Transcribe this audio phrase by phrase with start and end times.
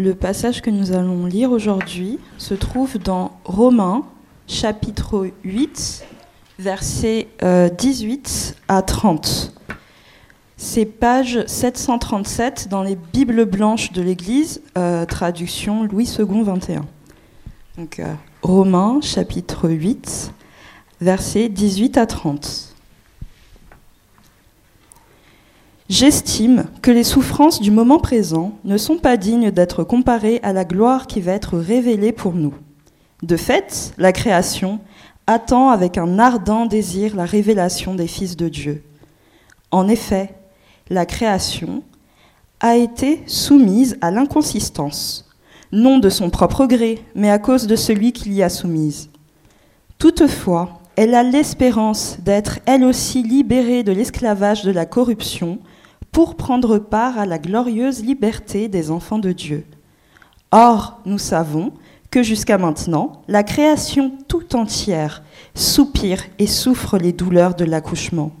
[0.00, 4.02] Le passage que nous allons lire aujourd'hui se trouve dans Romains
[4.46, 6.06] chapitre 8,
[6.58, 7.28] versets
[7.76, 9.52] 18 euh, à 30.
[10.56, 16.86] C'est page 737 dans les Bibles blanches de l'Église, euh, traduction Louis II 21.
[17.76, 20.32] Donc euh, Romains chapitre 8,
[21.02, 22.69] versets 18 à 30.
[25.90, 30.64] J'estime que les souffrances du moment présent ne sont pas dignes d'être comparées à la
[30.64, 32.54] gloire qui va être révélée pour nous.
[33.24, 34.78] De fait, la création
[35.26, 38.84] attend avec un ardent désir la révélation des fils de Dieu.
[39.72, 40.32] En effet,
[40.90, 41.82] la création
[42.60, 45.28] a été soumise à l'inconsistance,
[45.72, 49.10] non de son propre gré, mais à cause de celui qui l'y a soumise.
[49.98, 55.58] Toutefois, elle a l'espérance d'être elle aussi libérée de l'esclavage de la corruption
[56.12, 59.64] pour prendre part à la glorieuse liberté des enfants de Dieu.
[60.52, 61.72] Or, nous savons
[62.10, 65.22] que jusqu'à maintenant, la création tout entière
[65.54, 68.32] soupire et souffre les douleurs de l'accouchement.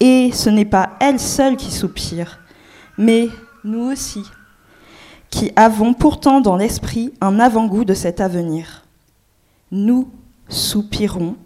[0.00, 2.40] Et ce n'est pas elle seule qui soupire,
[2.98, 3.28] mais
[3.64, 4.22] nous aussi,
[5.30, 8.84] qui avons pourtant dans l'esprit un avant-goût de cet avenir.
[9.72, 10.08] Nous
[10.48, 11.36] soupirons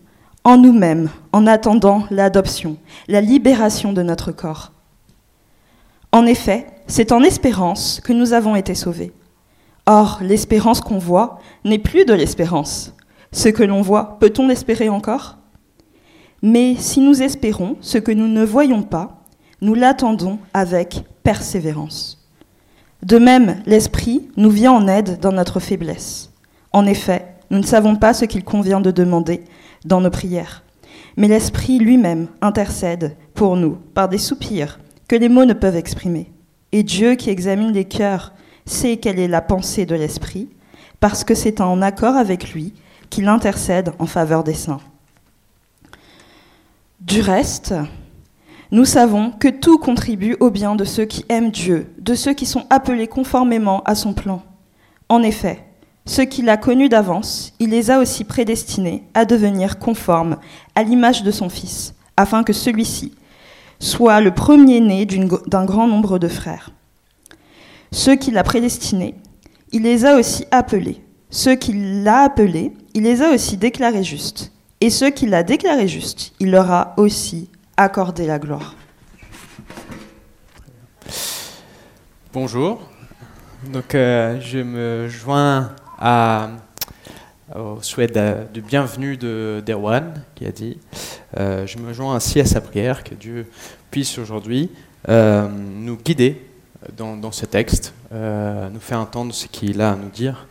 [0.45, 4.73] en nous-mêmes en attendant l'adoption, la libération de notre corps.
[6.13, 9.13] En effet, c'est en espérance que nous avons été sauvés.
[9.87, 12.95] Or, l'espérance qu'on voit n'est plus de l'espérance.
[13.33, 15.37] Ce que l'on voit, peut-on l'espérer encore?
[16.43, 19.23] Mais si nous espérons ce que nous ne voyons pas,
[19.61, 22.27] nous l'attendons avec persévérance.
[23.03, 26.33] De même, l'Esprit nous vient en aide dans notre faiblesse.
[26.73, 29.45] En effet, nous ne savons pas ce qu'il convient de demander
[29.85, 30.63] dans nos prières.
[31.17, 34.79] Mais l'Esprit lui-même intercède pour nous par des soupirs
[35.09, 36.31] que les mots ne peuvent exprimer.
[36.73, 38.33] Et Dieu qui examine les cœurs
[38.67, 40.49] sait quelle est la pensée de l'Esprit,
[41.01, 42.75] parce que c'est en accord avec lui
[43.09, 44.81] qu'il intercède en faveur des saints.
[47.01, 47.75] Du reste,
[48.71, 52.45] nous savons que tout contribue au bien de ceux qui aiment Dieu, de ceux qui
[52.45, 54.43] sont appelés conformément à son plan.
[55.09, 55.65] En effet,
[56.05, 60.37] ceux qu'il a connus d'avance, il les a aussi prédestinés à devenir conformes
[60.75, 63.15] à l'image de son Fils, afin que celui-ci
[63.79, 65.07] soit le premier-né
[65.47, 66.71] d'un grand nombre de frères.
[67.93, 69.15] Ceux qu'il a prédestinés,
[69.73, 71.03] il les a aussi appelés.
[71.31, 74.53] Ceux qu'il a appelés, il les a aussi déclarés justes.
[74.81, 78.75] Et ceux qu'il a déclarés justes, il leur a aussi accordé la gloire.
[82.33, 82.81] Bonjour.
[83.73, 86.51] Donc, euh, je me joins à,
[87.55, 90.79] au souhait de, bienvenue de d'Erwan qui a dit
[91.39, 93.47] euh, Je me joins ainsi à sa prière que Dieu
[93.91, 94.71] puisse aujourd'hui
[95.09, 96.45] euh, nous guider
[96.97, 100.47] dans, ce texte, euh, nous faire entendre ce qu'il a à nous dire.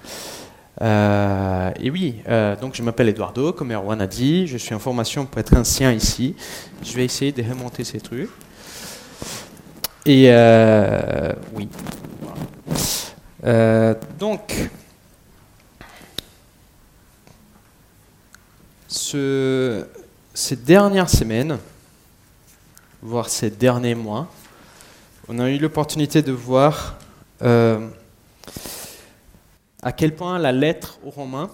[0.82, 2.22] et oui,
[2.62, 5.92] donc je m'appelle Eduardo, comme Erwan a dit, je suis en formation pour être ancien
[5.92, 6.36] ici.
[6.84, 8.30] Je vais essayer de remonter ces trucs.
[10.06, 10.30] Et
[11.54, 11.70] oui.
[14.20, 14.70] donc,
[19.08, 19.86] ce,
[20.34, 21.58] ces dernières semaines,
[23.02, 24.28] voire ces derniers mois,
[25.30, 26.98] on a eu l'opportunité de voir
[27.42, 27.88] euh,
[29.82, 31.50] à quel point la lettre aux Romains,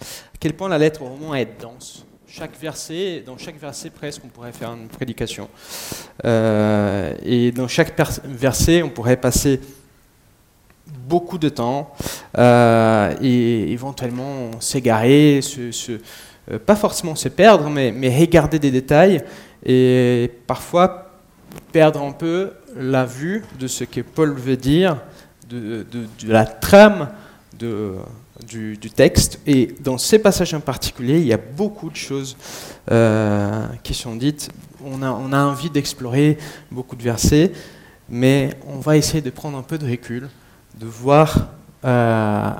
[0.00, 2.04] à quel point la lettre aux Romains est dense.
[2.26, 5.48] Chaque verset, dans chaque verset presque, on pourrait faire une prédication.
[6.24, 7.94] Euh, et dans chaque
[8.24, 9.60] verset, on pourrait passer
[11.08, 11.92] beaucoup de temps
[12.36, 15.40] euh, et éventuellement s'égarer,
[16.50, 19.22] euh, pas forcément se perdre, mais, regarder des détails
[19.64, 21.12] et parfois
[21.72, 24.98] perdre un peu la vue de ce que Paul veut dire,
[25.48, 25.86] de,
[26.26, 27.08] la trame
[27.58, 29.40] du, texte.
[29.46, 32.36] Et dans ces passages en particulier, il y a beaucoup de choses
[32.90, 34.50] euh, qui sont dites.
[34.84, 36.38] On a envie d'explorer
[36.70, 37.52] beaucoup de versets,
[38.08, 40.28] mais on va essayer de prendre un peu de recul
[40.78, 41.48] de voir
[41.84, 42.50] euh,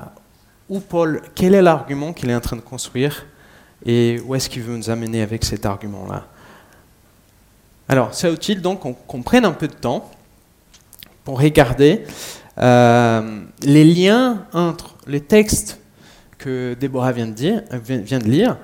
[0.67, 3.25] où Paul, quel est l'argument qu'il est en train de construire
[3.85, 6.25] et où est-ce qu'il veut nous amener avec cet argument-là.
[7.87, 10.11] Alors, c'est utile donc qu'on prenne un peu de temps
[11.23, 12.03] pour regarder
[12.57, 15.79] euh, les liens entre les textes
[16.37, 18.57] que Déborah vient de, dire, vient de lire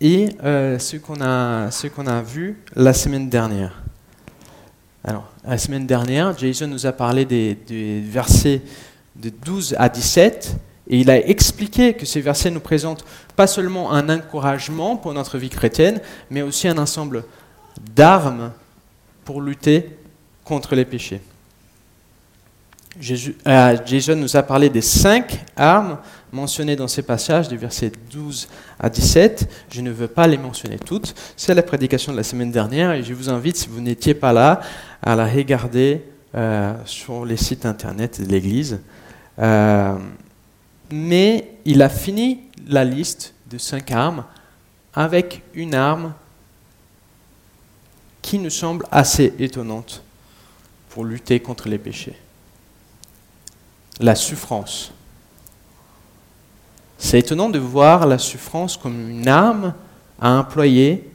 [0.00, 3.82] et euh, ce qu'on a, a vu la semaine dernière.
[5.04, 8.62] Alors, la semaine dernière, Jason nous a parlé des versets
[9.20, 10.56] de 12 à 17,
[10.88, 13.04] et il a expliqué que ces versets nous présentent
[13.34, 17.24] pas seulement un encouragement pour notre vie chrétienne, mais aussi un ensemble
[17.94, 18.52] d'armes
[19.24, 19.96] pour lutter
[20.44, 21.20] contre les péchés.
[23.46, 25.98] euh, Jason nous a parlé des cinq armes
[26.32, 28.48] mentionnées dans ces passages, des versets 12
[28.78, 29.48] à 17.
[29.70, 31.14] Je ne veux pas les mentionner toutes.
[31.36, 34.32] C'est la prédication de la semaine dernière et je vous invite, si vous n'étiez pas
[34.32, 34.60] là,
[35.02, 36.04] à la regarder
[36.34, 38.80] euh, sur les sites internet de l'Église.
[39.38, 39.96] Euh,
[40.90, 44.24] mais il a fini la liste de cinq armes
[44.94, 46.14] avec une arme
[48.22, 50.02] qui nous semble assez étonnante
[50.88, 52.16] pour lutter contre les péchés
[54.00, 54.92] la souffrance.
[56.98, 59.74] C'est étonnant de voir la souffrance comme une arme
[60.20, 61.10] à employer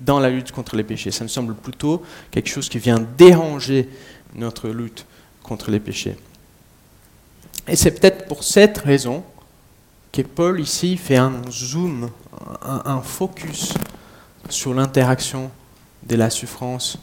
[0.00, 1.10] dans la lutte contre les péchés.
[1.10, 3.88] Ça me semble plutôt quelque chose qui vient déranger
[4.34, 5.06] notre lutte
[5.42, 6.16] contre les péchés.
[7.68, 9.22] Et c'est peut-être pour cette raison
[10.10, 12.10] que Paul ici fait un zoom,
[12.62, 13.74] un, focus
[14.48, 15.50] sur l'interaction
[16.02, 16.98] de la souffrance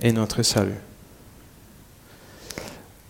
[0.00, 0.80] et notre salut.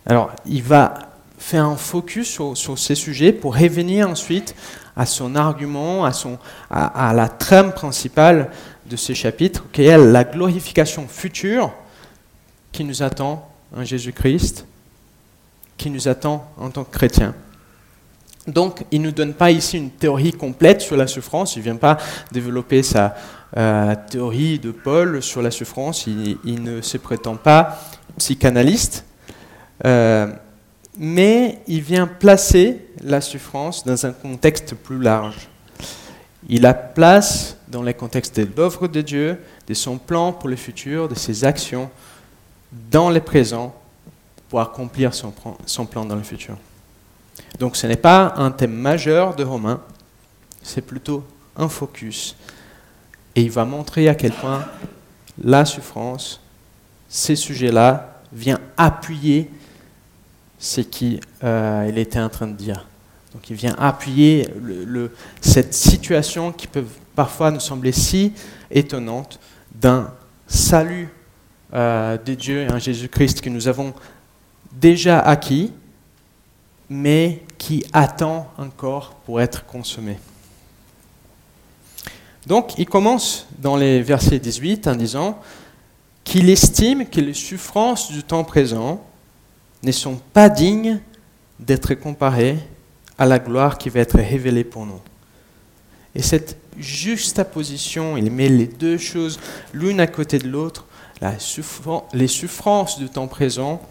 [0.05, 0.95] Alors, il va
[1.39, 4.57] fait un focus sur, ces sujets pour revenir ensuite
[4.97, 6.37] à son argument, à, son,
[6.69, 8.51] à, la trame principale
[8.87, 11.73] de ce chapitre, qui est la glorification future
[12.73, 14.67] qui nous attend en Jésus-Christ,
[15.79, 17.35] qui nous attend en tant que chrétiens.
[18.47, 21.65] Donc, il ne nous donne pas ici une théorie complète sur la souffrance, il ne
[21.65, 21.99] vient pas
[22.33, 23.15] développer sa
[23.57, 27.79] euh, théorie de Paul sur la souffrance, il, ne se prétend pas
[28.17, 29.05] psychanalyste.
[29.85, 30.27] Euh,
[30.99, 35.49] mais il vient placer la souffrance dans un contexte plus large.
[36.49, 40.57] Il la place dans le contexte de l'œuvre de Dieu, de son plan pour le
[40.57, 41.91] futur, de ses actions
[42.91, 43.75] dans le présent
[44.49, 46.57] pour accomplir son, plan dans le futur.
[47.59, 49.81] Donc ce n'est pas un thème majeur de Romain,
[50.63, 51.25] c'est plutôt
[51.57, 52.37] un focus.
[53.37, 54.65] Et il va montrer à quel point
[55.43, 56.41] la souffrance,
[57.09, 59.51] ces sujets-là, vient appuyer
[60.59, 62.87] ce qu'il euh, était en train de dire.
[63.33, 64.49] Donc il vient appuyer
[65.41, 66.85] cette situation qui peut
[67.15, 68.33] parfois nous sembler si
[68.71, 69.39] étonnante
[69.75, 70.13] d'un
[70.47, 71.09] salut
[71.75, 73.93] euh, de Dieu en Jésus-Christ que nous avons
[74.73, 75.73] déjà acquis,
[76.89, 80.19] mais qui attend encore pour être consommé.
[82.47, 85.39] Donc il commence dans les versets 18 en disant
[86.25, 89.05] qu'il estime que les souffrances du temps présent
[89.83, 91.01] ne sont pas dignes
[91.59, 92.59] d'être comparés
[93.19, 95.01] à la gloire qui va être révélée pour nous.
[96.15, 99.39] Et cette juxtaposition, il met les deux choses
[99.73, 100.87] l'une à côté de l'autre,
[102.13, 103.83] les souffrances du temps présent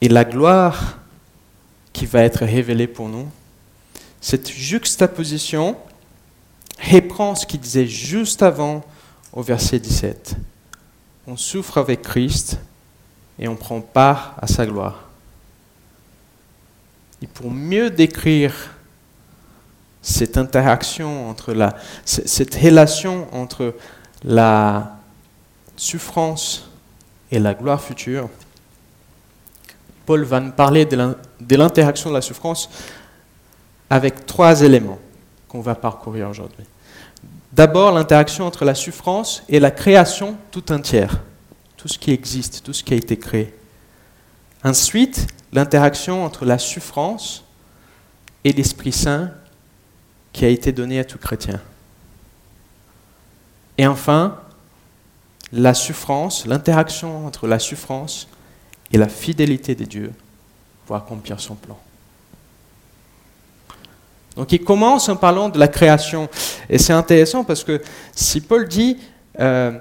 [0.00, 0.98] et la gloire
[1.92, 3.28] qui va être révélée pour nous.
[4.20, 5.76] Cette juxtaposition
[6.92, 8.84] reprend ce qu'il disait juste avant
[9.32, 10.36] au verset 17.
[11.26, 12.58] On souffre avec Christ
[13.38, 15.04] et on prend part à sa gloire.
[17.22, 18.52] Et pour mieux décrire
[20.02, 23.74] cette interaction entre la, cette relation entre
[24.22, 24.98] la
[25.76, 26.70] souffrance
[27.30, 28.28] et la gloire future,
[30.06, 32.70] Paul va nous parler de l'interaction de la souffrance
[33.90, 34.98] avec trois éléments
[35.48, 36.64] qu'on va parcourir aujourd'hui.
[37.52, 41.20] D'abord, l'interaction entre la souffrance et la création tout entière
[41.76, 43.54] tout ce qui existe, tout ce qui a été créé.
[44.64, 47.44] Ensuite, l'interaction entre la souffrance
[48.44, 49.30] et l'Esprit Saint
[50.32, 51.60] qui a été donné à tout chrétien.
[53.78, 54.38] Et enfin,
[55.52, 58.28] la souffrance, l'interaction entre la souffrance
[58.92, 60.12] et la fidélité de Dieu
[60.86, 61.78] pour accomplir son plan.
[64.36, 66.28] Donc il commence en parlant de la création.
[66.68, 67.80] Et c'est intéressant parce que
[68.14, 68.98] si Paul dit
[69.40, 69.72] euh,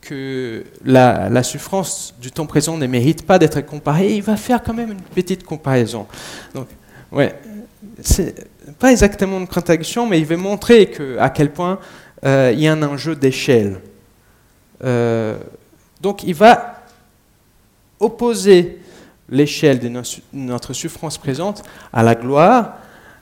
[0.00, 4.74] que la, souffrance du temps présent ne mérite pas d'être comparée, il va faire quand
[4.74, 6.06] même une petite comparaison.
[6.54, 6.68] Donc,
[7.12, 7.38] ouais,
[8.00, 8.48] c'est
[8.78, 11.78] pas exactement une contradiction, mais il veut montrer à quel point
[12.24, 13.80] euh, il y a un enjeu d'échelle.
[14.82, 15.36] Euh,
[16.00, 16.73] donc, il va
[18.04, 18.78] opposer
[19.28, 19.90] l'échelle de
[20.32, 22.74] notre souffrance présente à la gloire,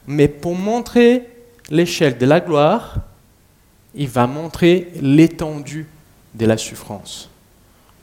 [0.07, 1.29] mais pour montrer
[1.71, 2.97] l'échelle de la gloire,
[3.95, 5.87] il va montrer l'étendue
[6.35, 7.31] de la souffrance.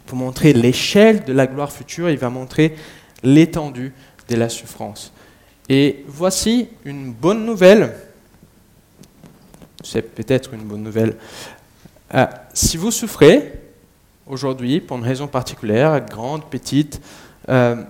[0.06, 2.76] Pour montrer l'échelle de la gloire future, il va montrer
[3.24, 3.94] l'étendue
[4.30, 5.12] de la souffrance.
[5.68, 7.96] Et voici une bonne nouvelle.
[9.84, 11.16] C'est peut-être une bonne nouvelle.
[12.14, 13.54] Euh, si vous souffrez
[14.30, 17.02] aujourd'hui pour une raison particulière, grande, petite,
[17.50, 17.84] euh,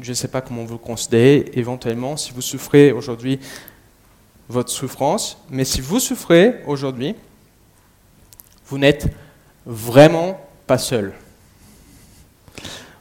[0.00, 3.38] je ne sais pas comment vous le considérez, éventuellement, si vous souffrez aujourd'hui
[4.48, 7.14] votre souffrance, mais si vous souffrez aujourd'hui,
[8.66, 9.14] vous n'êtes
[9.64, 11.12] vraiment pas seul.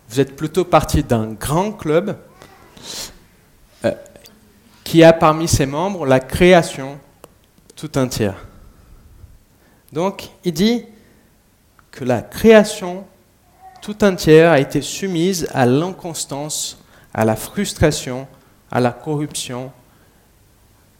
[0.09, 2.17] Vous êtes plutôt parti d'un grand club
[3.85, 3.91] euh,
[4.83, 6.99] qui a parmi ses membres la création
[7.75, 8.45] tout entière.
[9.91, 10.85] Donc, il dit
[11.93, 13.05] que la création
[13.81, 16.79] tout entière a été soumise à l'inconstance,
[17.13, 18.27] à la frustration,
[18.71, 19.71] à la corruption.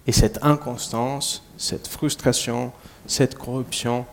[0.05, 2.71] Et cette inconstance, cette frustration,
[3.07, 4.05] cette corruption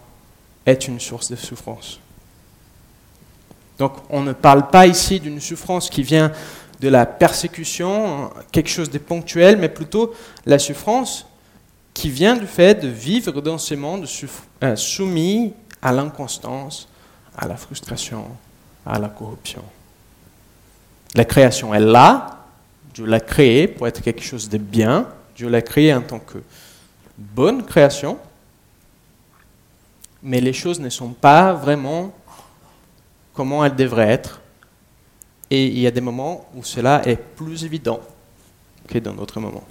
[0.64, 2.00] est une source de souffrance.
[3.78, 6.32] Donc on ne parle pas ici d'une souffrance qui vient
[6.80, 10.14] de la persécution, quelque chose de ponctuel, mais plutôt
[10.46, 11.26] la souffrance
[11.92, 14.06] qui vient du fait de vivre dans ce monde
[14.62, 16.88] euh, soumis à l'inconstance,
[17.36, 18.26] à la frustration,
[18.84, 19.62] à la corruption.
[21.14, 22.44] La création est là,
[22.94, 26.38] Dieu l'a créée pour être quelque chose de bien, Dieu l'a créée en tant que
[27.16, 28.18] bonne création,
[30.22, 32.12] mais les choses ne sont pas vraiment
[33.32, 34.40] comment elles devraient être.
[35.50, 38.00] Et il y a des moments où cela est plus évident
[38.86, 39.64] que dans d'autres moments.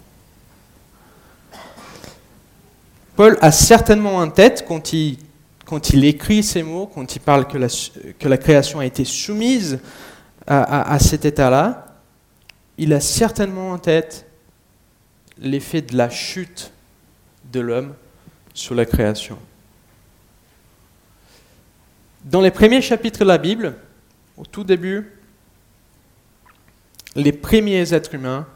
[3.15, 5.17] Paul a certainement en tête, quand il,
[5.69, 9.77] quand il écrit ces mots, quand il parle que la, création a été soumise
[10.47, 11.95] à, à cet état-là,
[12.79, 14.25] il a certainement en tête
[15.37, 16.71] l'effet de la chute
[17.53, 17.93] de l'homme
[18.55, 19.37] sur la création.
[22.25, 23.75] Dans les premiers chapitres de la Bible,
[24.37, 25.11] au tout début,
[27.15, 28.47] les premiers êtres humains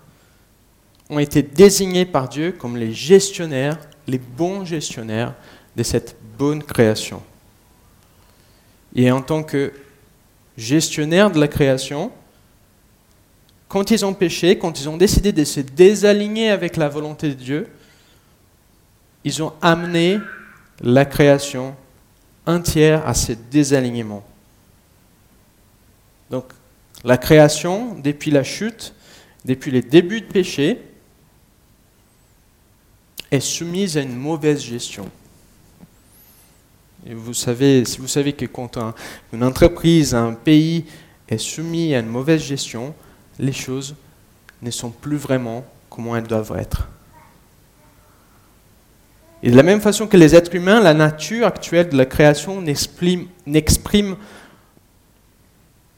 [1.11, 3.77] ont été désignés par Dieu comme les gestionnaires,
[4.07, 5.35] les bons gestionnaires
[5.75, 7.21] de cette bonne création.
[8.95, 9.73] Et en tant que
[10.57, 12.11] gestionnaires de la création,
[13.67, 17.33] quand ils ont péché, quand ils ont décidé de se désaligner avec la volonté de
[17.33, 17.69] Dieu,
[19.23, 20.19] ils ont amené
[20.81, 21.75] la création
[22.45, 24.23] entière à ce désalignement.
[26.29, 26.45] Donc,
[27.03, 28.93] la création, depuis la chute,
[29.45, 30.79] depuis les débuts de péché,
[33.31, 35.09] est soumise à une mauvaise gestion.
[37.05, 38.77] Vous savez, si vous savez que quand
[39.33, 40.85] une entreprise, un pays
[41.27, 42.93] est soumis à une mauvaise gestion,
[43.39, 43.95] les choses
[44.61, 46.87] ne sont plus vraiment comment elles doivent être.
[49.41, 52.61] Et de la même façon que les êtres humains, la nature actuelle de la création
[52.61, 54.15] n'exprime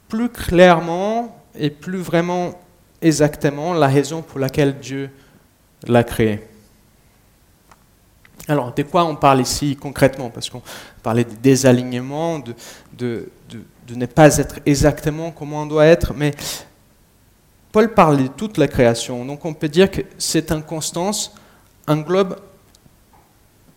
[0.10, 2.60] plus clairement et plus vraiment
[3.02, 5.12] exactement la raison pour laquelle Dieu
[5.88, 6.42] l'a créé.
[8.48, 10.30] Alors, de quoi on parle ici concrètement?
[10.30, 10.62] Parce qu'on
[11.02, 13.30] parlait de désalignement, de,
[13.90, 16.32] ne pas être exactement comment on doit être, mais
[17.72, 19.26] Paul parle de toute la création.
[19.26, 21.34] Donc on peut dire que cette inconstance
[21.88, 22.40] englobe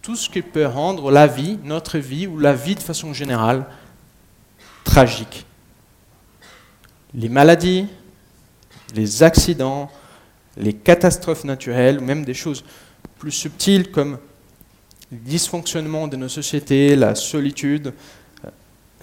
[0.03, 3.67] tout ce qui peut rendre la vie, notre vie, ou la vie de façon générale,
[4.85, 5.45] tragique.
[7.15, 7.89] Les maladies,
[8.95, 9.91] les accidents,
[10.57, 12.65] les catastrophes naturelles, ou même des choses
[13.19, 14.19] plus subtiles comme
[15.11, 17.93] le dysfonctionnement de nos sociétés, la solitude,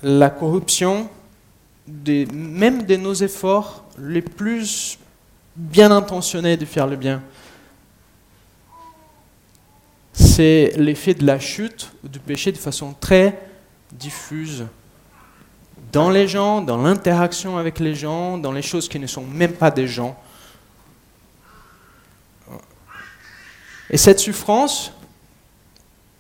[0.04, 1.10] la corruption,
[1.88, 5.00] même de nos efforts les plus
[5.56, 7.22] bien intentionnés de faire le bien
[10.36, 13.40] c'est l'effet de la chute du péché de façon très
[13.92, 14.66] diffuse
[15.92, 19.54] dans les gens, dans l'interaction avec les gens, dans les choses qui ne sont même
[19.54, 20.18] pas des gens.
[23.90, 24.92] Et cette souffrance,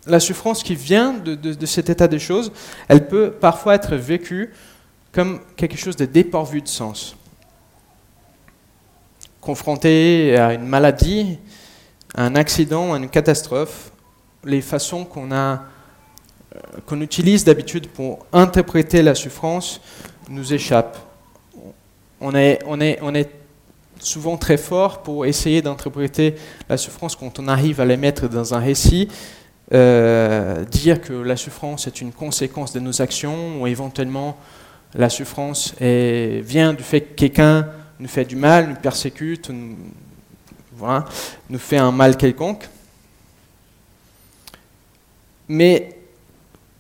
[0.08, 2.52] la souffrance qui vient de, cet état des choses,
[2.88, 4.54] elle peut parfois être vécue
[5.12, 7.16] comme quelque chose de dépourvu de sens.
[9.42, 11.40] Confronté à une maladie,
[12.16, 13.92] à un accident, à une catastrophe,
[14.44, 15.64] les façons qu'on a
[16.56, 19.82] euh, qu'on utilise d'habitude pour interpréter la souffrance
[20.30, 20.98] nous échappent.
[22.22, 23.30] On est, on est, on est
[24.00, 26.36] souvent très fort pour essayer d'interpréter
[26.70, 29.10] la souffrance quand on arrive à les mettre dans un récit,
[29.74, 34.38] euh, dire que la souffrance est une conséquence de nos actions ou éventuellement
[34.94, 37.68] la souffrance vient du fait que quelqu'un
[38.00, 39.52] nous fait du mal, nous persécute,
[40.74, 41.06] voilà,
[41.50, 42.68] nous fait un mal quelconque.
[45.48, 45.98] Mais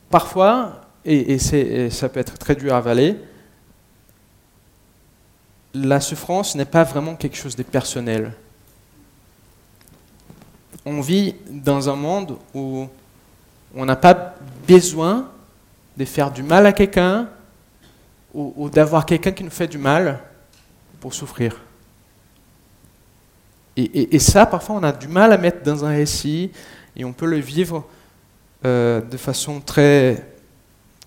[0.09, 3.15] parfois, et, ça peut être très dur à avaler,
[5.73, 8.33] la souffrance n'est pas vraiment quelque chose de personnel.
[10.85, 12.87] On vit dans un monde où
[13.75, 14.35] on n'a pas
[14.67, 15.29] besoin
[15.97, 17.27] de faire du mal à quelqu'un
[18.33, 20.19] ou d'avoir quelqu'un qui nous fait du mal
[20.99, 21.57] pour souffrir.
[23.77, 26.51] Et, ça, parfois, on a du mal à mettre dans un récit
[26.95, 27.85] et on peut le vivre
[28.65, 30.33] euh, de façon très...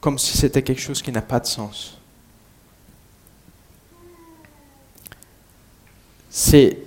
[0.00, 1.98] comme si c'était quelque chose qui n'a pas de sens.
[6.38, 6.78] c'est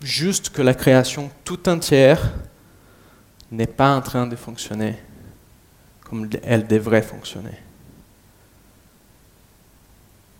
[0.00, 2.32] juste que la création tout entière
[3.50, 4.96] n'est pas en train de fonctionner
[6.08, 7.58] comme elle devrait fonctionner.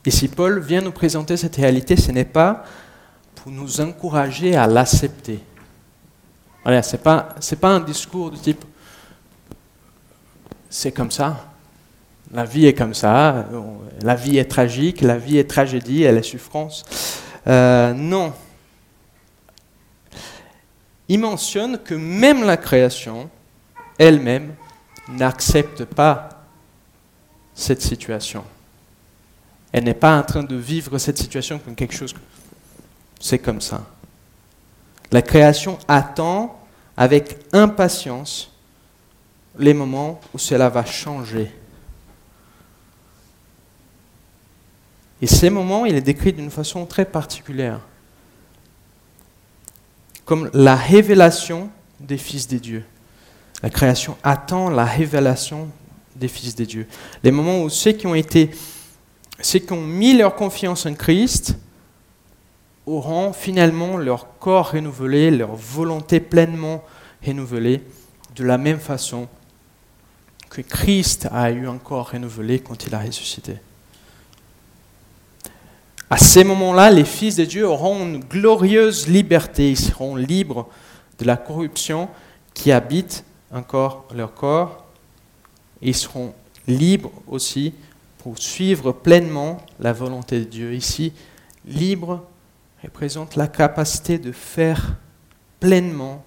[0.04, 2.64] Et si Paul vient nous présenter cette réalité, ce n'est pas
[3.34, 5.40] pour nous encourager à l'accepter.
[6.62, 8.64] Voilà, ce n'est pas, pas un discours du type
[10.70, 11.46] c'est comme ça,
[12.32, 13.46] la vie est comme ça,
[14.02, 16.84] la vie est tragique, la vie est tragédie, elle est souffrance.
[17.46, 18.32] Euh, non.
[21.08, 23.30] Il mentionne que même la création
[23.98, 24.54] elle-même
[25.08, 26.28] n'accepte pas
[27.54, 28.44] cette situation.
[29.72, 32.14] Elle n'est pas en train de vivre cette situation comme quelque chose.
[33.20, 33.84] C'est comme ça.
[35.10, 36.60] La création attend
[36.96, 38.52] avec impatience
[39.58, 41.50] les moments où cela va changer.
[45.20, 47.80] Et ces moments, il est décrit d'une façon très particulière,
[50.28, 51.70] comme la révélation
[52.00, 52.84] des fils des dieux.
[53.62, 55.70] La création attend la révélation
[56.14, 56.86] des fils des dieux.
[57.24, 58.12] Les moments où ceux qui ont
[59.80, 61.56] mis leur confiance en Christ,
[62.84, 66.84] auront finalement leur corps renouvelé, leur volonté pleinement
[67.26, 67.82] renouvelée,
[68.36, 69.28] de la même façon
[70.50, 73.56] que Christ a eu un corps renouvelé quand il a ressuscité.
[76.10, 80.68] À ces moments-là, les fils de Dieu auront une glorieuse liberté, ils seront libres
[81.18, 82.08] de la corruption
[82.54, 84.86] qui habite encore leur corps,
[85.82, 86.32] ils seront
[86.66, 87.74] libres aussi
[88.18, 90.74] pour suivre pleinement la volonté de Dieu.
[90.74, 91.12] Ici,
[91.66, 92.24] libre
[92.82, 94.96] représente la capacité de faire
[95.60, 96.24] pleinement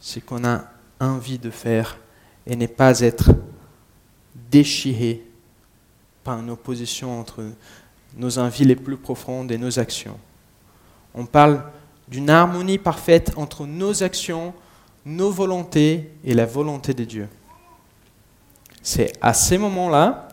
[0.00, 0.64] ce qu'on a
[1.00, 1.98] envie de faire
[2.46, 3.30] et ne pas être
[4.50, 5.22] déchiré
[6.22, 7.44] par une opposition entre
[8.16, 10.18] nos envies les plus profondes et nos actions.
[11.14, 11.62] On parle
[12.08, 14.54] d'une harmonie parfaite entre nos actions,
[15.04, 17.28] nos volontés et la volonté de Dieu.
[18.82, 20.28] C'est à ces moments-là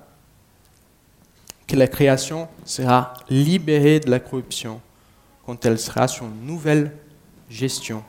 [1.68, 4.80] que la création sera libérée de la corruption
[5.46, 6.96] quand elle sera sur une nouvelle
[7.50, 8.04] gestion.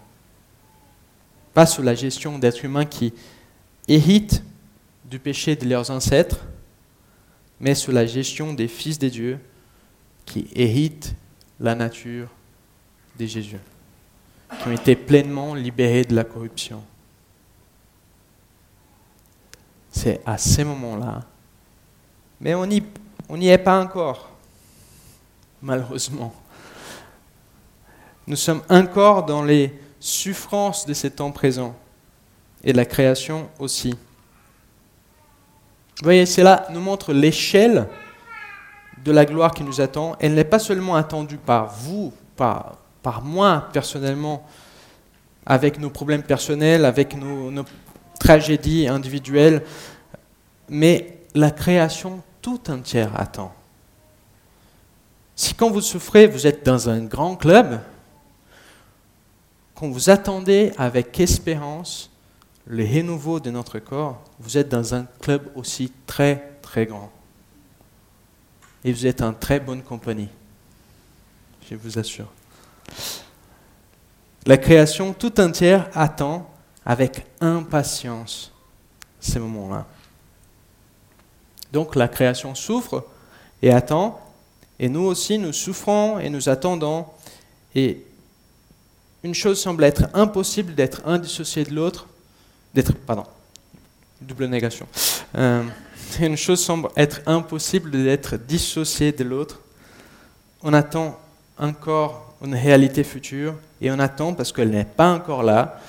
[1.53, 3.13] Pas sous la gestion d'êtres humains qui
[3.89, 4.43] héritent
[5.05, 6.45] du péché de leurs ancêtres,
[7.61, 9.41] mais sous la gestion des fils de Dieu
[10.25, 11.15] qui héritent
[11.61, 12.29] la nature
[13.19, 13.59] de Jésus,
[14.61, 16.83] qui ont été pleinement libérés de la corruption.
[19.91, 21.23] C'est à ces moments-là.
[22.41, 24.31] Mais on n'y est pas encore,
[25.63, 26.35] malheureusement.
[28.27, 31.77] Nous sommes encore dans les souffrances de ces temps présents
[32.63, 33.91] et la création aussi.
[33.91, 37.89] Vous voyez, cela nous montre l'échelle
[39.05, 43.23] de la gloire qui nous attend, elle n'est pas seulement attendue par vous, par, par
[43.23, 44.47] moi personnellement,
[45.45, 47.65] avec nos problèmes personnels, avec nos, nos
[48.19, 49.63] tragédies individuelles,
[50.71, 53.53] mais la création tout entière attend.
[55.37, 57.81] Si quand vous souffrez, vous êtes dans un grand club,
[59.75, 62.11] quand vous attendez avec espérance
[62.67, 67.11] le renouveau de notre corps, vous êtes dans un club aussi très très grand
[68.85, 70.29] et vous êtes en très bonne compagnie.
[71.69, 72.31] Je vous assure.
[74.47, 76.51] La création tout entière attend
[76.85, 78.53] avec impatience
[79.19, 79.87] ces moments-là.
[81.73, 83.07] Donc la création souffre
[83.63, 84.21] et attend,
[84.79, 87.07] et nous aussi nous souffrons et nous attendons,
[87.75, 88.05] et
[89.23, 92.07] une chose semble être impossible d'être indissociée de l'autre,
[92.75, 93.25] d'être, pardon,
[94.21, 94.87] double négation.
[95.37, 95.65] Euh,
[96.21, 99.61] une chose semble être impossible d'être dissociée de l'autre.
[100.63, 101.19] On attend
[101.59, 105.81] encore une réalité future et on attend parce qu'elle n'est pas encore là.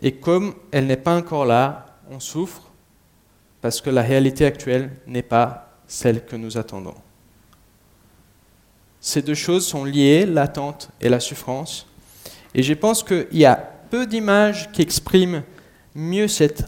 [0.00, 2.62] Et comme elle n'est pas encore là, on souffre
[3.60, 6.94] parce que la réalité actuelle n'est pas celle que nous attendons.
[9.00, 11.86] Ces deux choses sont liées, l'attente et la souffrance.
[12.54, 13.56] Et je pense qu'il y a
[13.90, 15.42] peu d'images qui expriment
[15.94, 16.64] mieux cette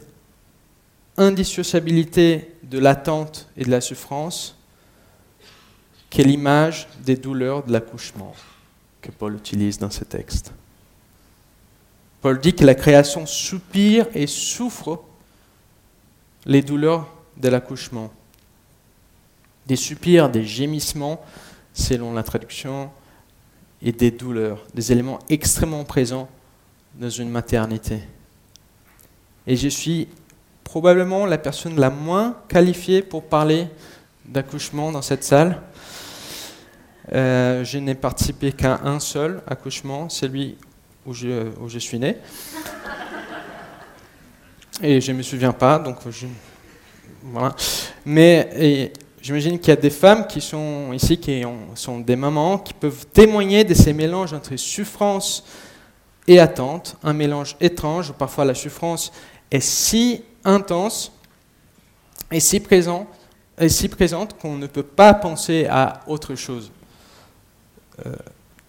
[1.21, 4.57] indissociabilité de l'attente et de la souffrance
[6.09, 8.35] qu'est l'image des douleurs de l'accouchement
[9.03, 10.53] que Paul utilise dans ce texte.
[12.21, 15.03] Paul dit que la création soupire et souffre
[16.47, 18.11] les douleurs de l'accouchement.
[19.67, 21.23] Des soupirs, des gémissements,
[21.73, 22.91] selon la traduction,
[23.83, 26.29] et des douleurs, des éléments extrêmement présents
[26.95, 28.01] dans une maternité.
[29.47, 30.09] Et je suis
[30.71, 33.67] probablement la personne la moins qualifiée pour parler
[34.25, 35.61] d'accouchement dans cette salle.
[37.13, 40.57] Euh, je n'ai participé qu'à un seul accouchement, celui
[41.05, 42.19] où je, où je suis né.
[44.81, 45.97] Et je ne me souviens pas, donc
[47.25, 47.53] voilà.
[48.07, 51.43] Mais j'imagine qu'il y a des femmes qui sont ici, qui
[51.75, 55.45] sont des mamans, qui peuvent témoigner de ces mélanges entre souffrance
[56.29, 59.11] et attente, un mélange étrange, où parfois la souffrance
[59.51, 61.13] est si intense
[62.31, 63.07] et si, présent,
[63.59, 66.71] et si présente qu'on ne peut pas penser à autre chose.
[68.07, 68.15] Euh,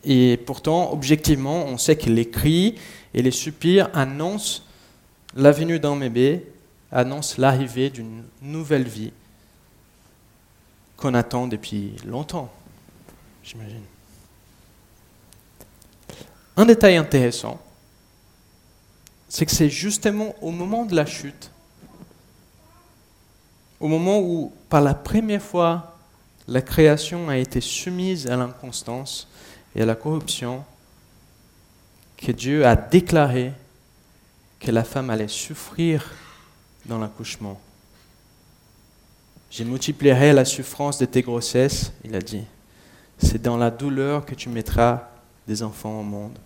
[0.04, 2.76] et pourtant, objectivement, on sait que les cris
[3.14, 4.64] et les soupirs annoncent
[5.36, 6.46] la venue d'un bébé,
[6.92, 9.14] annoncent l'arrivée d'une nouvelle vie
[10.98, 12.52] qu'on attend depuis longtemps,
[13.44, 13.84] j'imagine.
[16.58, 17.60] Un détail intéressant,
[19.30, 21.52] c'est que c'est justement au moment de la chute,
[23.82, 25.98] au moment où, par la première fois,
[26.48, 29.28] la création a été soumise à l'inconstance
[29.76, 30.64] et à la corruption,
[32.16, 33.54] que Dieu a déclaré
[34.60, 36.14] que la femme allait souffrir
[36.86, 37.60] dans l'accouchement.
[39.50, 42.44] Je multiplierai la souffrance de tes grossesses, il a dit.
[43.18, 45.10] C'est dans la douleur que tu mettras
[45.48, 46.38] des enfants au monde.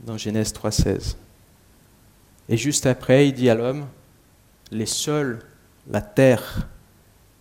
[0.00, 1.14] Dans Genèse 3.16.
[2.48, 3.86] Et juste après, il dit à l'homme,
[4.72, 5.40] les sols,
[5.88, 6.68] la terre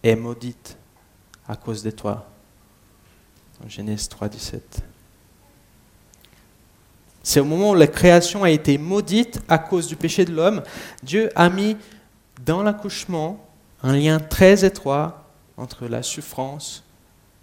[0.03, 0.77] est maudite
[1.47, 2.27] à cause de toi.
[3.67, 4.59] Genèse 3.17.
[7.23, 10.61] C'est au moment où la création a été maudite à cause du péché de l'homme,
[11.01, 11.75] Dieu a mis
[12.45, 13.43] dans l'accouchement
[13.81, 15.25] un lien très étroit
[15.57, 16.83] entre la souffrance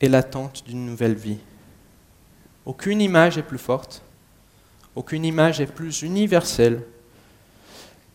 [0.01, 1.39] et l'attente d'une nouvelle vie.
[2.65, 4.03] Aucune image est plus forte,
[4.95, 6.85] aucune image est plus universelle,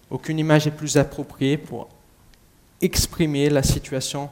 [0.09, 1.89] aucune image est plus appropriée pour
[2.81, 4.29] exprimer la situation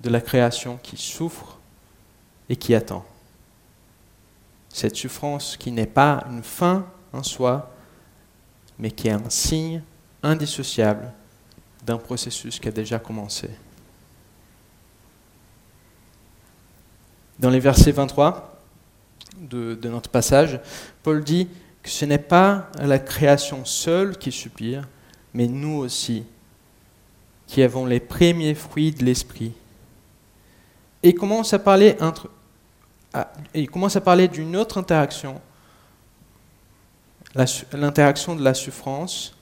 [0.00, 1.58] de la création qui souffre
[2.48, 3.04] et qui attend.
[4.68, 7.74] Cette souffrance qui n'est pas une fin en soi,
[8.78, 9.82] mais qui est un signe
[10.22, 11.12] indissociable
[11.84, 13.50] d'un processus qui a déjà commencé.
[17.38, 18.60] Dans les versets 23
[19.36, 20.60] de, notre passage,
[21.02, 21.48] Paul dit
[21.82, 24.88] que ce n'est pas la création seule qui soupire,
[25.34, 26.24] mais nous aussi,
[27.52, 29.52] qui avons les premiers fruits de l'esprit.
[31.02, 32.30] Et commence à parler entre
[33.52, 35.38] il commence à parler d'une autre interaction,
[37.74, 39.36] l'interaction de la souffrance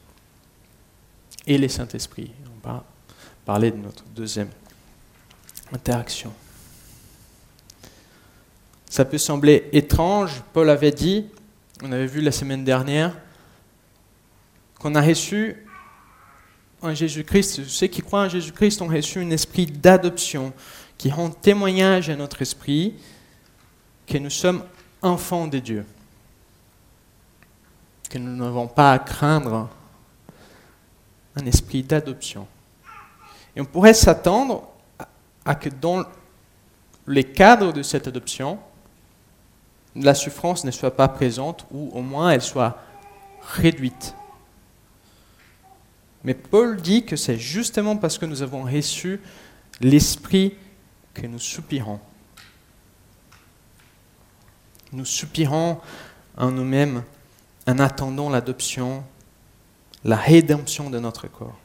[1.46, 2.32] et les Saint-Esprit.
[2.46, 2.84] On va
[3.44, 4.50] parler de notre deuxième
[5.72, 6.32] interaction.
[8.88, 11.26] Ça peut sembler étrange, Paul avait dit,
[11.80, 13.16] on avait vu la semaine dernière,
[14.80, 15.64] qu'on a reçu
[16.82, 20.52] en Jésus-Christ, ceux qui croient en Jésus-Christ ont reçu un esprit d'adoption
[20.96, 22.94] qui rend témoignage à notre esprit
[24.06, 24.64] que nous sommes
[25.02, 25.86] enfants de Dieu,
[28.08, 29.68] que nous n'avons pas à craindre
[31.36, 32.46] un esprit d'adoption.
[33.54, 34.68] Et on pourrait s'attendre
[35.44, 36.04] à que dans
[37.06, 38.58] les cadres de cette adoption,
[39.96, 42.78] la souffrance ne soit pas présente ou au moins elle soit
[43.40, 44.14] réduite.
[46.24, 49.20] Mais Paul dit que c'est justement parce que nous avons reçu
[49.80, 50.54] l'esprit
[51.14, 52.00] que nous soupirons.
[54.92, 55.80] Nous soupirons
[56.36, 57.04] en nous-mêmes
[57.66, 59.04] en attendant l'adoption,
[60.04, 61.58] la rédemption de notre corps.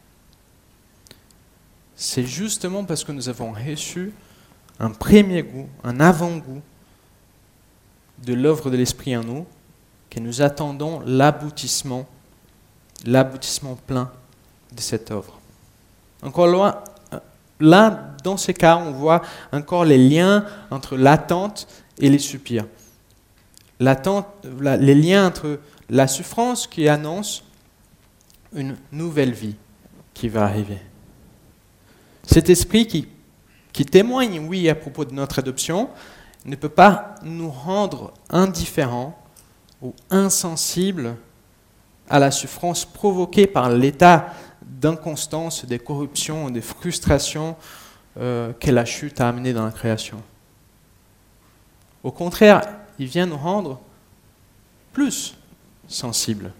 [1.96, 4.14] C'est justement parce que nous avons reçu
[4.80, 6.62] un premier goût, un avant-goût
[8.24, 9.46] de l'œuvre de l'Esprit en nous
[10.10, 12.06] que nous attendons l'aboutissement,
[13.06, 14.12] l'aboutissement plein
[14.76, 15.40] de cette œuvre.
[16.22, 16.84] Encore loin,
[17.60, 21.68] là, dans ces cas, on voit encore les liens entre l'attente
[22.00, 22.66] et les soupirs
[23.80, 25.60] les liens entre
[25.90, 27.44] la souffrance qui annonce
[28.54, 29.56] une nouvelle vie
[30.14, 30.80] qui va arriver.
[32.24, 33.08] Cet esprit qui,
[33.74, 35.90] qui témoigne, oui, à propos de notre adoption,
[36.46, 39.18] ne peut pas nous rendre indifférents
[39.82, 41.18] ou insensibles
[42.10, 44.28] à la souffrance provoquée par l'état
[44.66, 47.56] d'inconstance, des corruptions, des frustrations
[48.18, 50.22] euh, que la chute a amené dans la création.
[52.04, 52.62] Au contraire,
[53.00, 53.80] il vient nous rendre
[54.94, 55.38] plus
[55.88, 56.52] sensibles,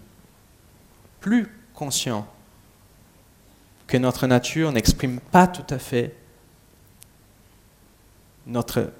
[1.20, 2.26] plus conscients
[3.86, 6.14] que notre nature n'exprime pas tout à fait
[8.46, 8.92] notre,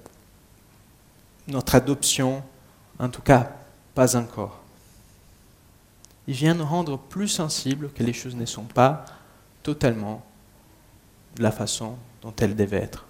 [1.48, 2.42] notre adoption,
[2.98, 3.50] en tout cas
[3.94, 4.65] pas encore.
[6.28, 9.04] Il vient nous rendre plus sensibles que les choses ne sont pas
[9.62, 10.24] totalement
[11.36, 13.06] de la façon dont elles devaient être.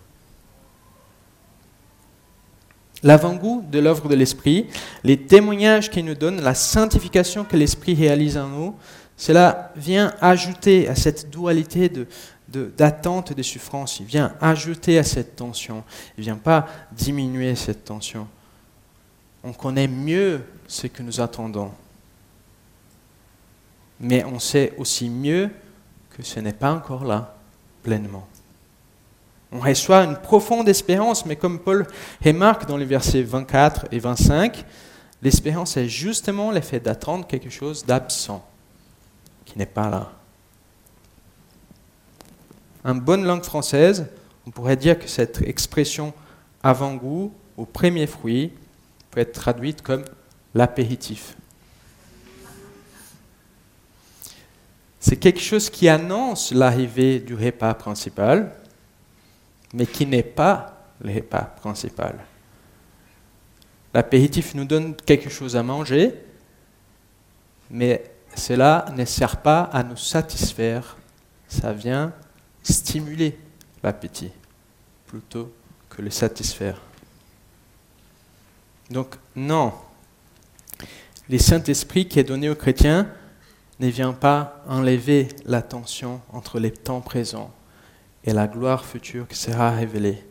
[3.02, 4.66] l'avant-goût de l'œuvre de l'Esprit,
[5.05, 8.74] les témoignages qu'il nous donne, la sanctification que l'Esprit réalise en nous,
[9.16, 12.07] cela vient ajouter à cette dualité de,
[12.76, 14.00] d'attente et de souffrance.
[14.00, 15.85] Il vient ajouter à cette tension.
[16.16, 18.26] Il ne vient pas diminuer cette tension.
[19.42, 21.70] On connaît mieux ce que nous attendons.
[24.00, 25.50] Mais on sait aussi mieux
[26.11, 27.37] que ce n'est pas encore là
[27.82, 28.26] pleinement.
[29.52, 31.87] On reçoit une profonde espérance, mais comme Paul
[32.24, 34.64] remarque dans les versets 24 et 25,
[35.22, 38.44] l'espérance est justement l'effet d'attendre quelque chose d'absent,
[39.44, 40.12] qui n'est pas là.
[42.85, 44.06] En bonne langue française,
[44.46, 46.12] on pourrait dire que cette expression
[46.62, 48.52] avant-goût ou premier fruit
[49.11, 50.04] peut être traduite comme
[50.54, 51.37] l'apéritif.
[55.09, 58.53] C'est quelque chose qui annonce l'arrivée du repas principal,
[59.73, 62.19] mais qui n'est pas le repas principal.
[63.95, 66.12] L'apéritif nous donne quelque chose à manger,
[67.71, 68.03] mais
[68.35, 70.97] cela ne sert pas à nous satisfaire.
[71.47, 72.12] Ça vient
[72.64, 73.38] stimuler
[73.85, 74.33] l'appétit
[75.07, 75.53] plutôt
[75.88, 76.81] que le satisfaire.
[78.90, 79.73] Donc non,
[81.31, 83.09] le Saint-Esprit qui est donné aux chrétiens
[83.81, 87.51] ne vient pas enlever la tension entre les temps présents
[88.25, 90.25] et la gloire future qui sera révélée.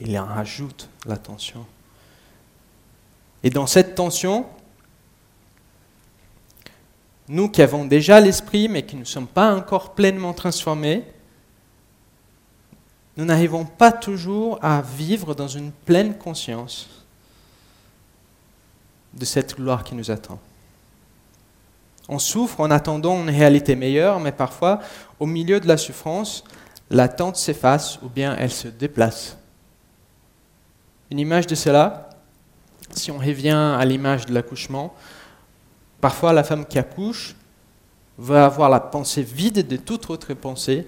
[0.00, 1.64] Il en rajoute la tension.
[3.42, 4.46] Et dans cette tension,
[7.28, 11.04] nous qui avons déjà l'esprit mais qui ne sommes pas encore pleinement transformés,
[13.16, 17.04] nous n'arrivons pas toujours à vivre dans une pleine conscience
[19.12, 20.38] de cette gloire qui nous attend.
[22.08, 24.80] On souffre en attendant une réalité meilleure, mais parfois,
[25.20, 26.44] au milieu de la souffrance,
[26.90, 29.36] l'attente s'efface ou bien elle se déplace.
[31.10, 32.10] Une image de cela,
[32.90, 34.94] si on revient à l'image de l'accouchement,
[36.00, 37.36] parfois la femme qui accouche
[38.18, 40.86] va avoir la pensée vide de toute autre pensée,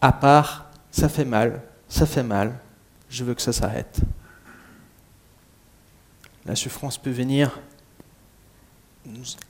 [0.00, 2.58] à part ça fait mal, ça fait mal,
[3.08, 4.00] je veux que ça s'arrête.
[6.46, 7.58] La souffrance peut venir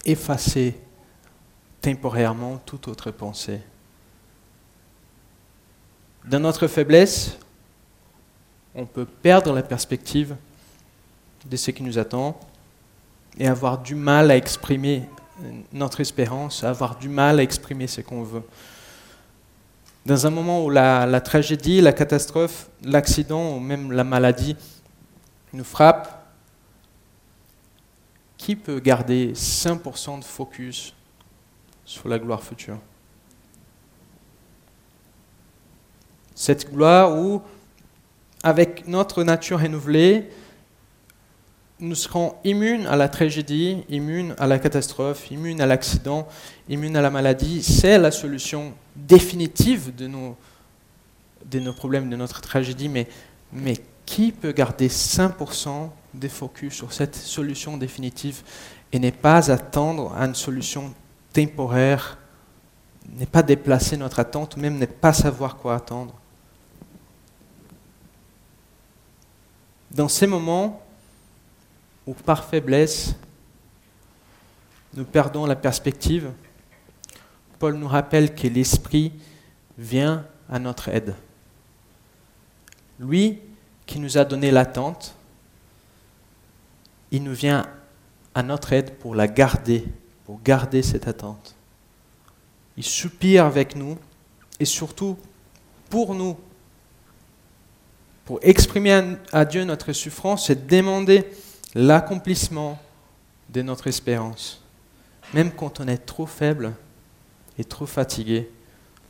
[0.05, 0.75] effacer
[1.81, 3.61] temporairement toute autre pensée.
[6.25, 7.39] Dans notre faiblesse,
[8.75, 10.37] on peut perdre la perspective
[11.45, 12.39] de ce qui nous attend
[13.39, 15.05] et avoir du mal à exprimer
[15.73, 18.43] notre espérance, avoir du mal à exprimer ce qu'on veut.
[20.05, 24.57] Dans un moment où la, la tragédie, la catastrophe, l'accident ou même la maladie
[25.53, 26.26] nous frappe,
[28.47, 30.95] qui peut garder 5% de focus
[31.85, 32.79] sur la gloire future?
[36.33, 37.43] Cette gloire où,
[38.45, 40.29] avec notre nature renouvelée,
[41.81, 46.29] nous serons immunes à la tragédie, immunes à la catastrophe, immunes à l'accident,
[46.69, 47.65] immunes à la maladie.
[47.65, 50.37] C'est la solution définitive de nos,
[51.51, 52.89] de nos problèmes, de notre tragédie.
[52.89, 53.09] Mais,
[53.53, 58.43] mais qui peut garder 5% des focus sur cette solution définitive
[58.93, 60.93] et ne pas attendre à une solution
[61.33, 62.19] temporaire,
[63.09, 66.15] ne pas déplacer notre attente, même ne pas savoir quoi attendre
[69.91, 70.83] Dans ces moments
[72.07, 73.15] où par faiblesse,
[74.95, 76.31] nous perdons la perspective,
[77.59, 79.13] Paul nous rappelle que l'Esprit
[79.79, 81.15] vient à notre aide.
[82.99, 83.39] Lui
[83.87, 85.16] qui nous a donné l'attente,
[87.11, 87.67] il nous vient
[88.35, 89.85] à notre aide pour la garder,
[90.25, 91.55] pour garder cette attente.
[92.77, 93.97] Il soupire avec nous
[94.61, 95.17] et surtout
[95.89, 96.37] pour nous,
[98.25, 101.25] pour exprimer à Dieu notre souffrance et demander
[101.75, 102.79] l'accomplissement
[103.49, 104.63] de notre espérance,
[105.33, 106.75] même quand on est trop faible
[107.59, 108.51] et trop fatigué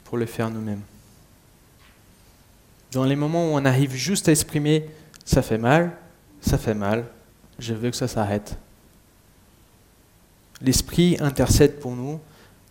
[0.04, 0.82] pour le faire nous-mêmes.
[2.92, 4.88] Dans les moments où on arrive juste à exprimer
[5.26, 5.92] ça fait mal,
[6.40, 7.04] ça fait mal,
[7.58, 8.58] je veux que ça s'arrête.
[10.60, 12.20] L'Esprit intercède pour nous,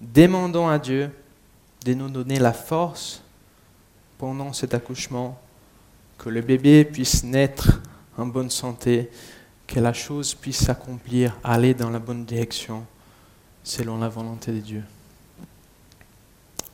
[0.01, 1.11] demandant à Dieu
[1.85, 3.21] de nous donner la force
[4.17, 5.39] pendant cet accouchement,
[6.17, 7.81] que le bébé puisse naître
[8.17, 9.09] en bonne santé,
[9.67, 12.85] que la chose puisse s'accomplir, aller dans la bonne direction,
[13.63, 14.83] selon la volonté de Dieu.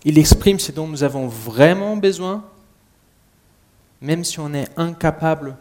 [0.03, 2.43] Il exprime ce dont nous avons vraiment besoin,
[4.01, 5.55] même si on est incapable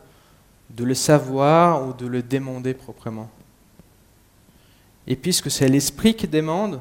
[0.76, 3.30] de le savoir ou de le demander proprement.
[5.06, 6.80] Et puisque c'est l'Esprit qui demande,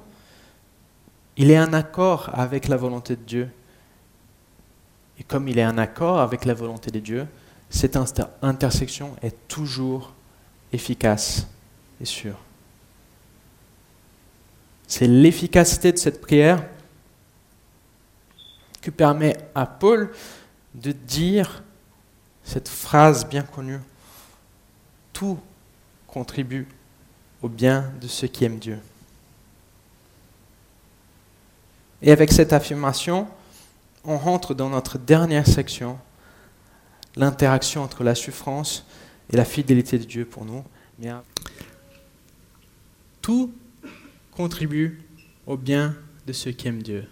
[1.37, 3.49] il est en accord avec la volonté de Dieu.
[5.19, 7.27] Et comme il est en accord avec la volonté de Dieu,
[7.69, 7.97] cette
[8.41, 10.13] intersection est toujours
[10.71, 11.47] efficace
[12.01, 12.37] et sûre.
[14.87, 16.65] C'est l'efficacité de cette prière
[18.81, 20.11] qui permet à Paul
[20.73, 21.63] de dire
[22.49, 23.79] cette phrase bien connue.
[25.13, 25.37] Tout
[26.07, 26.67] contribue
[27.43, 28.79] au bien de ceux qui aiment Dieu.
[32.01, 33.27] Et avec cette affirmation,
[34.03, 35.99] on rentre dans notre dernière section,
[37.15, 38.83] l'interaction entre la souffrance
[39.31, 40.63] et la fidélité de Dieu pour nous.
[43.21, 43.53] Tout
[44.31, 45.03] contribue
[45.45, 47.07] au bien de ceux qui aiment Dieu.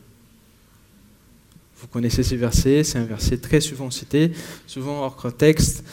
[1.80, 4.32] Vous connaissez ces versets, c'est un verset très souvent cité,
[4.66, 5.84] souvent hors contexte.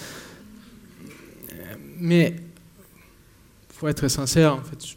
[1.99, 4.97] Mais il faut être sincère, en fait,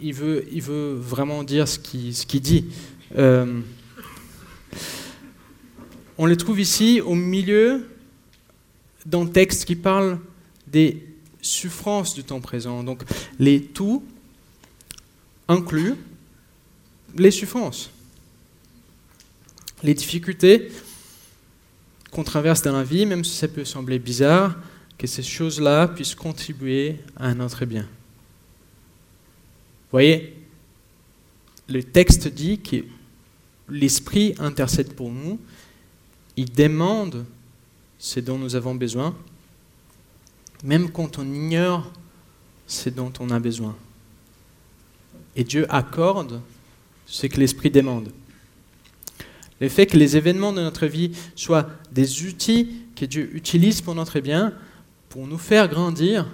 [0.00, 2.66] il veut, il veut vraiment dire ce qu'il ce dit.
[3.16, 3.60] Euh,
[6.18, 7.88] on le trouve ici au milieu
[9.06, 10.18] d'un texte qui parle
[10.66, 11.06] des
[11.40, 12.82] souffrances du temps présent.
[12.82, 13.02] Donc
[13.38, 14.02] les tout
[15.46, 15.94] inclut
[17.16, 17.90] les souffrances,
[19.82, 20.70] les difficultés
[22.10, 24.56] qu'on traverse dans la vie, même si ça peut sembler bizarre,
[24.96, 27.82] que ces choses-là puissent contribuer à notre bien.
[27.82, 30.36] Vous voyez,
[31.68, 32.84] le texte dit que
[33.68, 35.38] l'Esprit intercède pour nous,
[36.36, 37.24] il demande
[37.98, 39.14] ce dont nous avons besoin,
[40.64, 41.92] même quand on ignore
[42.66, 43.76] ce dont on a besoin.
[45.36, 46.40] Et Dieu accorde
[47.06, 48.10] ce que l'Esprit demande.
[49.60, 53.94] Le fait que les événements de notre vie soient des outils que Dieu utilise pour
[53.94, 54.54] notre bien,
[55.08, 56.26] pour nous faire grandir,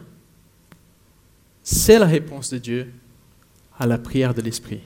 [1.63, 2.93] c'est la réponse de Dieu
[3.79, 4.81] à la prière de l'Esprit.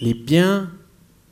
[0.00, 0.70] Les biens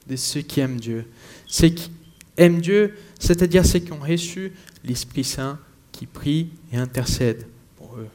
[0.06, 1.06] de ceux qui aiment Dieu.
[1.46, 1.90] Ceux qui
[2.36, 4.52] aiment Dieu, c'est-à-dire ceux qui ont reçu
[4.84, 5.58] l'Esprit Saint
[5.92, 8.08] qui prie et intercède pour eux.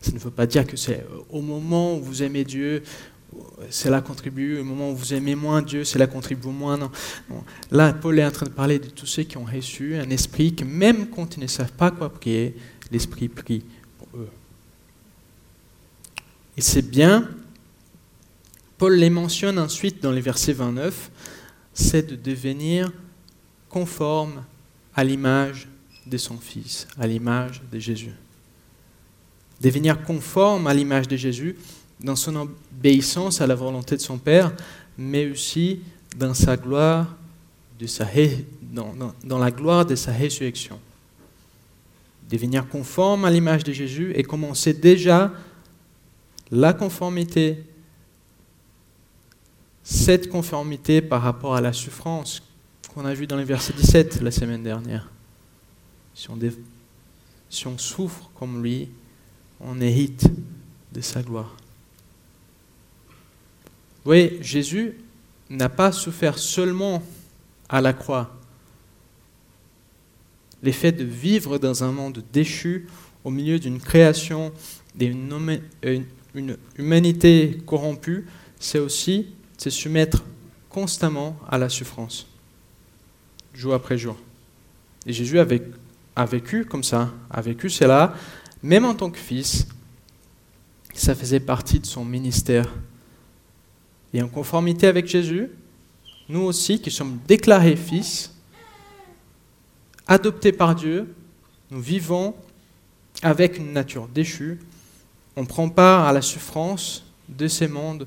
[0.00, 2.82] Ça ne veut pas dire que c'est au moment où vous aimez Dieu,
[3.70, 6.76] cela contribue, au moment où vous aimez moins Dieu, cela contribue moins.
[6.76, 6.90] Non.
[7.70, 10.54] Là, Paul est en train de parler de tous ceux qui ont reçu un esprit
[10.54, 12.54] que même quand ils ne savent pas quoi prier,
[12.90, 13.64] l'esprit prie
[13.98, 14.28] pour eux.
[16.56, 17.28] Et c'est bien,
[18.76, 21.10] Paul les mentionne ensuite dans les versets 29,
[21.72, 22.92] c'est de devenir
[23.68, 24.44] conforme
[24.94, 25.68] à l'image
[26.06, 28.12] de son Fils, à l'image de Jésus.
[29.60, 31.56] Devenir conforme à l'image de Jésus
[32.00, 32.50] dans son
[32.82, 34.52] obéissance à la volonté de son Père,
[34.98, 35.82] mais aussi
[36.16, 37.16] dans sa gloire,
[39.24, 40.80] dans, la gloire de sa résurrection.
[42.28, 45.30] Devenir conforme à l'image de Jésus et commencer déjà
[46.50, 47.62] la conformité,
[49.84, 52.42] cette conformité par rapport à la souffrance
[52.92, 55.08] qu'on a vu dans le verset 17 la semaine dernière.
[56.14, 58.88] Si on souffre comme lui,
[59.60, 60.26] on hérite
[60.92, 61.54] de sa gloire.
[64.04, 64.94] Vous voyez, Jésus
[65.48, 67.02] n'a pas souffert seulement
[67.68, 68.34] à la croix.
[70.62, 72.88] L'effet de vivre dans un monde déchu,
[73.24, 74.52] au milieu d'une création,
[74.94, 75.60] d'une
[76.34, 78.26] une humanité corrompue,
[78.58, 79.26] c'est aussi
[79.58, 80.24] se soumettre
[80.68, 82.26] constamment à la souffrance,
[83.54, 84.16] jour après jour.
[85.06, 88.14] Et Jésus a vécu, comme ça, a vécu cela,
[88.62, 89.66] même en tant que fils,
[90.94, 92.72] ça faisait partie de son ministère.
[94.14, 95.50] Et en conformité avec Jésus,
[96.28, 98.34] nous aussi qui sommes déclarés fils,
[100.06, 101.14] adoptés par Dieu,
[101.70, 102.34] nous vivons
[103.22, 104.60] avec une nature déchue
[105.36, 108.06] on prend part à la souffrance de ces mondes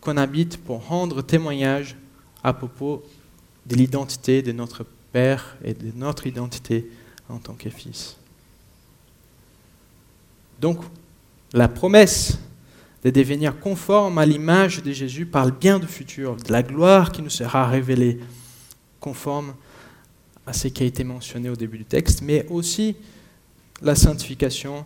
[0.00, 1.96] qu'on habite pour rendre témoignage
[2.42, 3.02] à propos
[3.66, 6.90] de l'identité de notre Père et de notre identité
[7.28, 8.16] en tant que fils.
[10.60, 10.80] Donc,
[11.52, 12.38] la promesse
[13.04, 17.22] de devenir conforme à l'image de Jésus parle bien du futur, de la gloire qui
[17.22, 18.18] nous sera révélée,
[18.98, 19.54] conforme
[20.46, 22.96] à ce qui a été mentionné au début du texte, mais aussi
[23.82, 24.84] la sanctification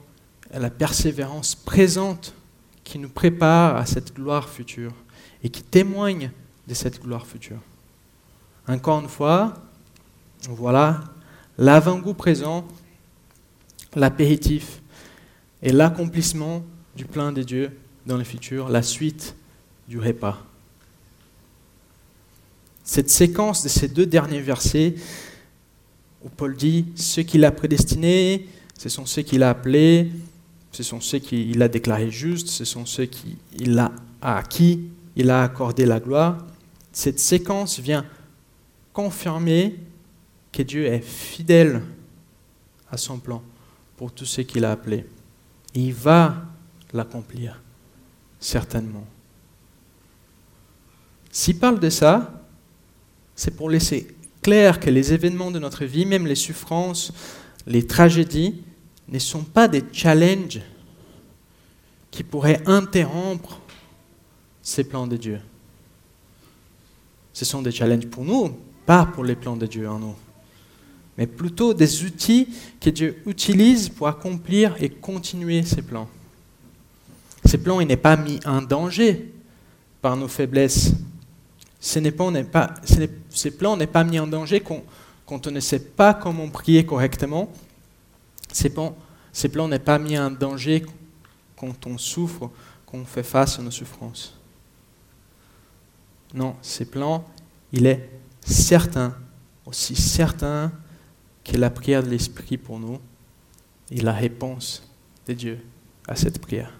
[0.53, 2.34] la persévérance présente
[2.84, 4.92] qui nous prépare à cette gloire future
[5.42, 6.30] et qui témoigne
[6.66, 7.61] de cette gloire future.
[8.66, 9.55] Encore une fois,
[10.49, 11.05] voilà
[11.59, 12.66] l'avant-goût présent,
[13.95, 14.80] l'apéritif
[15.62, 16.64] et l'accomplissement
[16.97, 17.76] du plein des dieux
[18.09, 19.36] dans le futur, la suite
[19.86, 20.42] du repas.
[22.82, 24.94] Cette séquence de ces deux derniers versets
[26.24, 28.48] où Paul dit ceux qu'il a prédestinés,
[28.78, 30.11] ce sont ceux qu'il a appelés,
[30.72, 33.92] ce sont ceux qu'il a déclarés justes, ce sont ceux qu'il a,
[34.22, 36.46] à qui il a accordé la gloire.
[36.92, 38.06] Cette séquence vient
[38.94, 39.76] confirmer
[40.50, 41.82] que Dieu est fidèle
[42.90, 43.42] à son plan
[43.98, 45.04] pour tout ce qu'il a appelé.
[45.74, 46.46] il va
[46.94, 47.61] l'accomplir,
[48.41, 49.07] certainement.
[51.30, 52.45] S'il parle de ça,
[53.34, 54.09] c'est pour laisser
[54.43, 57.12] clair que les événements de notre vie, même les souffrances,
[57.66, 58.62] les tragédies,
[59.09, 60.61] ne sont pas des challenges
[62.11, 63.61] qui pourraient interrompre
[64.62, 65.41] ces plans de Dieu.
[67.32, 70.16] Ce sont des challenges pour nous, pas pour les plans de Dieu en nous,
[71.16, 72.49] mais plutôt des outils
[72.80, 76.09] que Dieu utilise pour accomplir et continuer ses plans.
[77.49, 79.32] Ces plans, il n'est pas mis en danger
[80.03, 80.92] par nos faiblesses.
[81.80, 86.84] Ce n'est plans n'est pas mis en danger quand, on ne sait pas comment prier
[86.84, 87.51] correctement.
[88.53, 88.94] Ces plans,
[89.66, 90.84] n'est pas mis en danger
[91.57, 92.51] quand on souffre,
[92.84, 94.38] quand on fait face à nos souffrances.
[96.34, 97.24] Non, ces plans,
[97.72, 98.11] il est
[98.44, 99.16] certain,
[99.64, 100.70] aussi certain
[101.42, 102.99] que la prière de l'Esprit pour nous
[103.90, 104.86] et la réponse
[105.26, 105.61] de Dieu
[106.07, 106.78] à cette prière.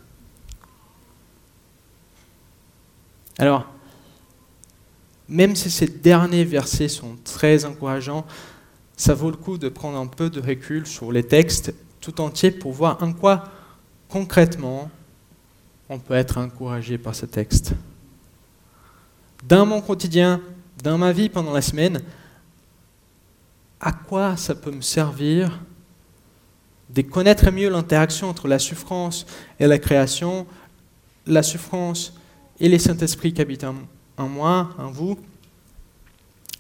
[3.39, 3.66] Alors,
[5.28, 8.26] même si ces derniers versets sont très encourageants,
[8.97, 12.51] ça vaut le coup de prendre un peu de recul sur les textes tout entiers
[12.51, 13.45] pour voir en quoi
[14.09, 14.91] concrètement
[15.89, 17.74] on peut être encouragé par ce texte.
[19.47, 20.41] Dans mon quotidien,
[20.82, 22.03] dans ma vie pendant la semaine,
[23.80, 25.61] à quoi ça peut me servir
[26.91, 29.26] de connaître mieux l'interaction entre la souffrance
[29.61, 30.47] et la création,
[31.26, 32.14] la souffrance
[32.61, 35.19] et les Saint-Esprit qui habitent en moi, en vous,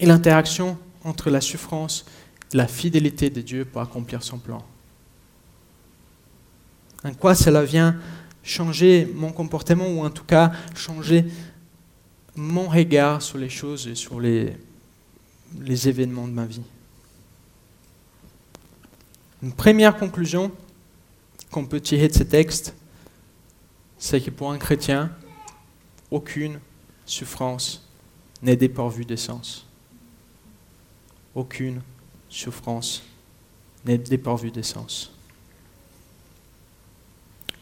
[0.00, 2.04] et l'interaction entre la souffrance
[2.52, 4.64] et la fidélité de Dieu pour accomplir son plan.
[7.04, 7.96] En quoi cela vient
[8.42, 11.26] changer mon comportement ou en tout cas changer
[12.34, 14.56] mon regard sur les choses et sur les,
[15.88, 16.62] événements de ma vie.
[19.42, 20.50] Une première conclusion
[21.50, 22.74] qu'on peut tirer de ce texte,
[23.98, 25.10] c'est que pour un chrétien,
[26.10, 26.60] aucune
[27.04, 27.82] souffrance
[28.42, 29.66] n'est dépourvue de sens.
[31.34, 31.82] Aucune
[32.28, 33.02] souffrance
[33.84, 35.12] n'est dépourvue de sens.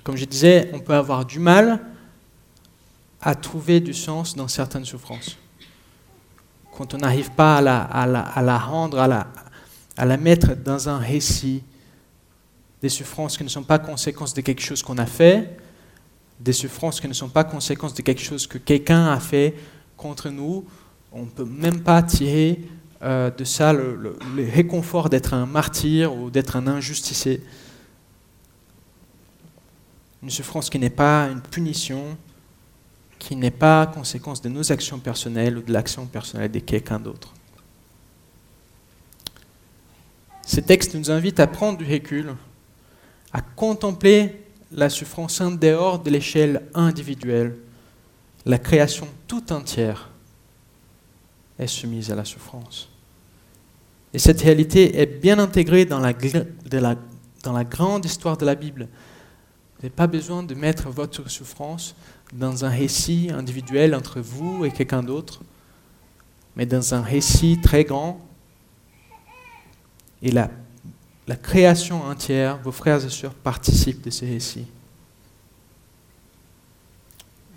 [0.03, 1.85] Comme je disais, on peut avoir du mal
[3.21, 5.37] à trouver du sens dans certaines souffrances.
[6.77, 9.27] Quand on n'arrive pas à la, rendre, à la,
[9.97, 11.63] à la mettre dans un récit,
[12.83, 15.57] des souffrances qui ne sont pas conséquences de quelque chose qu'on a fait,
[16.41, 19.55] des souffrances qui ne sont pas conséquences de quelque chose que quelqu'un a fait
[19.97, 20.65] contre nous,
[21.13, 22.61] on ne peut même pas tirer
[23.03, 24.19] euh, de ça le,
[24.53, 27.43] réconfort d'être un martyr ou d'être un injusticé.
[30.23, 32.17] Une souffrance qui n'est pas une punition,
[33.19, 37.33] qui n'est pas conséquence de nos actions personnelles ou de l'action personnelle de quelqu'un d'autre.
[40.43, 42.35] Ces textes nous invitent à prendre du recul,
[43.33, 47.57] à contempler la souffrance en dehors de l'échelle individuelle.
[48.45, 50.11] La création tout entière
[51.59, 52.89] est soumise à la souffrance.
[54.13, 56.13] Et cette réalité est bien intégrée dans la,
[57.65, 58.83] grande histoire de la Bible.
[58.83, 61.95] Vous n'avez pas besoin de mettre votre souffrance
[62.33, 65.43] dans un récit individuel entre vous et quelqu'un d'autre,
[66.57, 68.21] mais dans un récit très grand.
[70.23, 70.51] Et la,
[71.27, 74.67] la création entière, vos frères et sœurs participent de ce récit.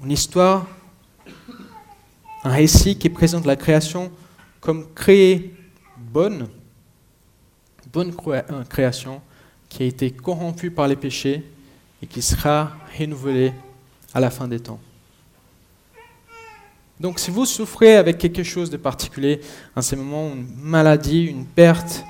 [0.03, 0.65] Une histoire,
[2.43, 4.11] un récit qui présente la création
[4.59, 5.53] comme créée
[5.97, 6.47] bonne,
[7.91, 9.21] bonne euh, création
[9.67, 11.43] qui a été corrompue par les péchés
[12.01, 13.53] et qui sera renouvelée
[14.13, 14.79] à la fin des temps.
[16.99, 19.39] Donc si vous souffrez avec quelque chose de particulier,
[19.75, 22.03] en ces moments, une maladie, une perte,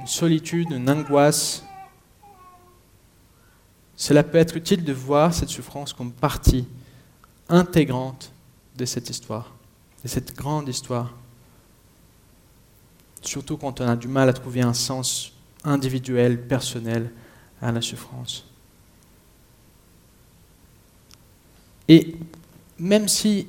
[0.00, 1.62] une solitude, une angoisse,
[3.96, 6.66] cela peut être utile de voir cette souffrance comme partie
[7.50, 8.32] intégrante
[8.78, 9.52] de cette histoire,
[10.02, 11.12] de cette grande histoire.
[13.20, 15.34] Surtout quand on a du mal à trouver un sens
[15.64, 17.12] individuel, personnel
[17.60, 18.46] à la souffrance.
[21.88, 22.16] Et
[22.78, 23.48] même si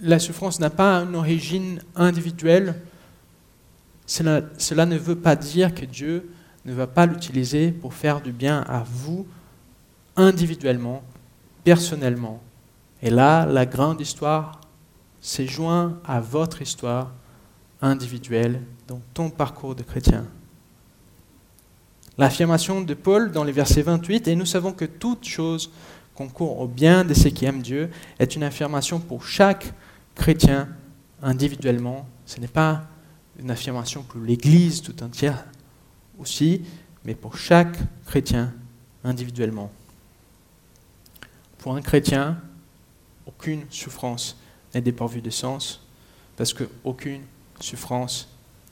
[0.00, 2.80] la souffrance n'a pas une origine individuelle,
[4.10, 6.30] cela, ne veut pas dire que Dieu
[6.64, 9.24] ne va pas l'utiliser pour faire du bien à vous
[10.16, 11.04] individuellement,
[11.62, 12.42] personnellement.
[13.02, 14.60] Et là, la grande histoire
[15.20, 17.12] s'est jointe à votre histoire
[17.80, 20.26] individuelle dans ton parcours de chrétien.
[22.18, 25.70] L'affirmation de Paul dans les versets 28, et nous savons que toute chose
[26.16, 29.72] concourt au bien de ceux qui aiment Dieu est une affirmation pour chaque
[30.16, 30.68] chrétien
[31.22, 32.08] individuellement.
[32.26, 32.82] Ce n'est pas
[33.40, 35.44] une affirmation pour l'Église tout entière
[36.18, 36.62] aussi,
[37.04, 38.52] mais pour chaque chrétien
[39.02, 39.72] individuellement.
[41.58, 42.40] Pour un chrétien,
[43.26, 44.36] aucune souffrance
[44.74, 45.82] n'est dépourvue de sens,
[46.36, 47.22] parce qu'aucune
[47.60, 48.28] souffrance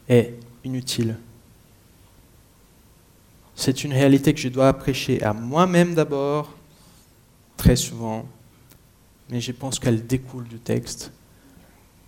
[0.08, 1.16] est inutile.
[3.54, 6.54] C'est une réalité que je dois prêcher à moi-même d'abord,
[7.56, 8.26] très souvent,
[9.30, 11.10] mais je pense qu'elle découle du texte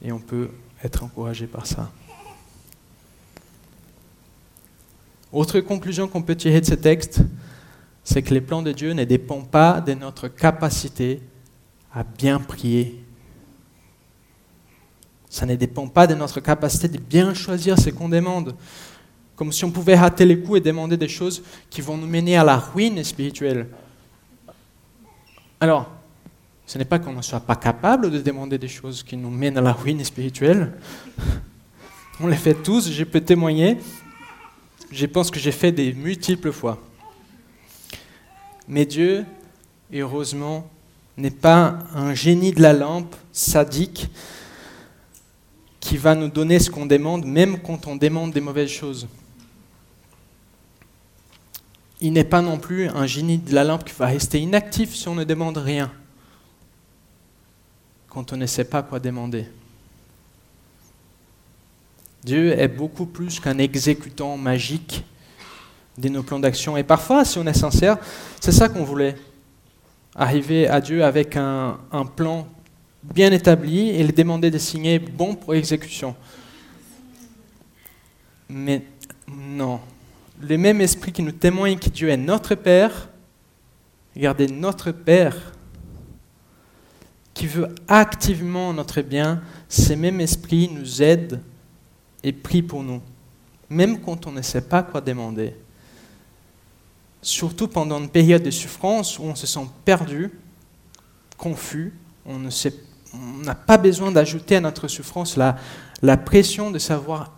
[0.02, 0.50] et on peut
[0.82, 1.90] être encouragé par ça.
[5.32, 7.20] Autre conclusion qu'on peut tirer de ce texte,
[8.02, 11.20] c'est que les plans de Dieu ne dépendent pas de notre capacité
[11.94, 13.04] à bien prier.
[15.28, 18.56] Ça ne dépend pas de notre capacité de bien choisir ce qu'on demande.
[19.36, 22.36] Comme si on pouvait rater les coups et demander des choses qui vont nous mener
[22.36, 23.68] à la ruine spirituelle.
[25.60, 25.88] Alors,
[26.66, 29.58] ce n'est pas qu'on ne soit pas capable de demander des choses qui nous mènent
[29.58, 30.72] à la ruine spirituelle.
[32.20, 33.78] On les fait tous, je peux témoigner.
[34.90, 36.82] Je pense que j'ai fait des multiples fois.
[38.66, 39.24] Mais Dieu,
[39.92, 40.68] heureusement,
[41.16, 44.08] n'est pas un génie de la lampe sadique
[45.78, 49.08] qui va nous donner ce qu'on demande, même quand on demande des mauvaises choses.
[52.00, 55.08] Il n'est pas non plus un génie de la lampe qui va rester inactif si
[55.08, 55.92] on ne demande rien,
[58.08, 59.46] quand on ne sait pas quoi demander.
[62.24, 65.04] Dieu est beaucoup plus qu'un exécutant magique
[65.96, 66.76] de nos plans d'action.
[66.76, 67.98] Et parfois, si on est sincère,
[68.40, 69.16] c'est ça qu'on voulait.
[70.14, 71.78] Arriver à Dieu avec un,
[72.16, 72.46] plan
[73.02, 76.14] bien établi et lui demander de signer bon pour exécution.
[78.48, 78.82] Mais
[79.28, 79.80] non.
[80.40, 83.08] Le même esprit qui nous témoigne que Dieu est notre Père,
[84.14, 85.36] regardez, notre Père,
[87.32, 91.40] qui veut activement notre bien, ce même esprit nous aide
[92.22, 93.00] et prie pour nous,
[93.68, 95.54] même quand on ne sait pas quoi demander.
[97.22, 100.30] Surtout pendant une période de souffrance où on se sent perdu,
[101.36, 101.94] confus,
[102.26, 102.38] on
[103.42, 105.56] n'a pas besoin d'ajouter à notre souffrance la,
[106.02, 107.32] la pression de savoir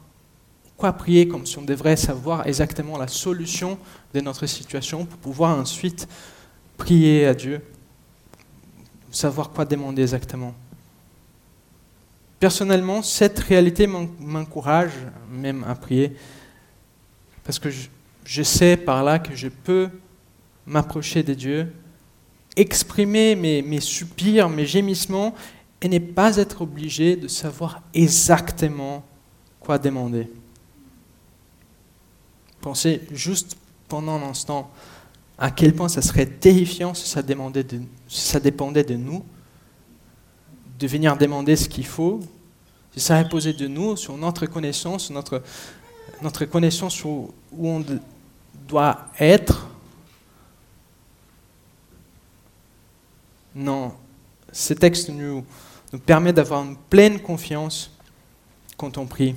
[0.77, 3.79] quoi prier, comme si on devrait savoir exactement la solution
[4.15, 6.09] de notre situation pour pouvoir ensuite
[6.77, 7.61] prier à Dieu,
[9.11, 10.55] savoir quoi demander exactement.
[12.43, 14.91] Personnellement, cette réalité m'encourage
[15.31, 16.17] même à prier,
[17.45, 19.89] parce que je, sais par là que je peux
[20.67, 21.73] m'approcher de Dieu,
[22.57, 25.37] exprimer mes, soupirs, mes gémissements,
[25.81, 29.05] et ne pas être obligé de savoir exactement
[29.61, 30.29] quoi demander.
[32.61, 34.69] Pensez juste pendant un instant
[35.39, 39.25] à quel point ça serait terrifiant si ça dépendait de nous
[40.83, 42.19] de venir demander ce qu'il faut,
[42.93, 45.41] si ça de nous, sur notre connaissance, notre,
[46.21, 47.09] notre connaissance sur
[47.53, 47.85] où on
[48.67, 49.69] doit être.
[53.55, 53.93] Non,
[54.51, 55.45] ce texte nous,
[55.93, 57.93] nous permet d'avoir une pleine confiance
[58.77, 59.37] quand on prie.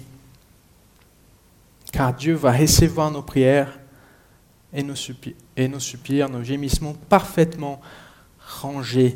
[1.92, 3.78] Car Dieu va recevoir nos prières
[4.74, 4.96] et nos,
[5.56, 7.80] et nos soupirs, nos gémissements parfaitement
[8.40, 9.16] rangés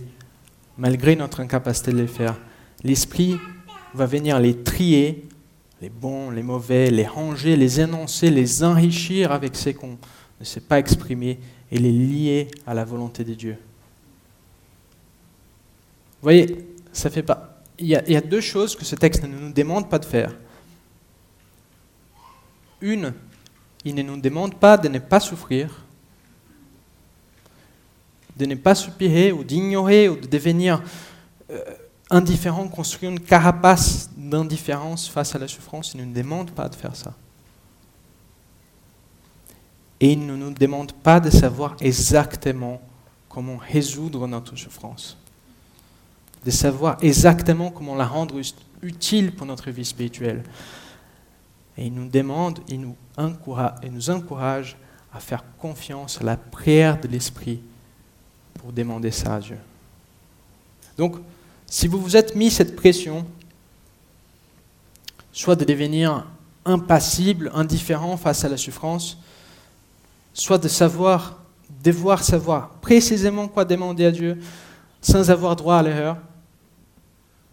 [0.79, 2.37] malgré notre incapacité de les faire.
[2.83, 3.37] L'Esprit
[3.93, 5.27] va venir les trier,
[5.81, 9.97] les bons, les mauvais, les ranger, les énoncer, les enrichir avec ce qu'on
[10.39, 11.37] ne sait pas exprimer
[11.69, 13.57] et les lier à la volonté de Dieu.
[16.21, 17.61] Vous voyez, ça fait pas.
[17.77, 19.99] Il y, a, il y a deux choses que ce texte ne nous demande pas
[19.99, 20.33] de faire.
[22.81, 23.13] Une,
[23.83, 25.85] il ne nous demande pas de ne pas souffrir,
[28.39, 30.81] de ne pas soupirer ou d'ignorer ou de devenir
[31.51, 31.61] euh,
[32.09, 35.91] indifférent, construire une carapace d'indifférence face à la souffrance.
[35.93, 37.13] Il ne nous demande pas de faire ça.
[39.99, 42.81] Et il ne nous demande pas de savoir exactement
[43.27, 45.17] comment résoudre notre souffrance,
[46.45, 48.39] de savoir exactement comment la rendre
[48.81, 50.43] utile pour notre vie spirituelle.
[51.77, 54.77] Et il nous demande, il nous encourage, il nous encourage
[55.13, 57.61] à faire confiance à la prière de l'Esprit
[58.59, 59.57] pour demander ça à Dieu.
[60.97, 61.15] Donc,
[61.65, 63.25] si vous vous êtes mis cette pression,
[65.31, 66.25] soit de devenir
[66.65, 69.17] impassible, indifférent face à la souffrance,
[70.33, 71.39] soit de savoir,
[71.83, 74.37] devoir savoir précisément quoi demander à Dieu
[75.01, 76.17] sans avoir droit à l'erreur,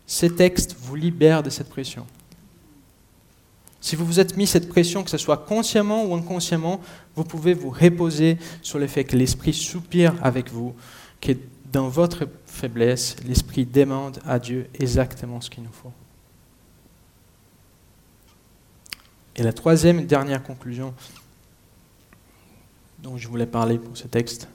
[0.06, 2.04] ces textes vous libèrent de cette pression.
[3.80, 6.80] Si vous vous êtes mis cette pression, que ce soit consciemment ou inconsciemment,
[7.14, 10.74] vous pouvez vous reposer sur le fait que l'Esprit soupire avec vous,
[11.20, 11.32] que
[11.72, 15.92] dans votre faiblesse, l'Esprit demande à Dieu exactement ce qu'il nous faut.
[19.36, 20.94] Et la troisième et dernière conclusion
[22.98, 24.48] dont je voulais parler pour ce texte,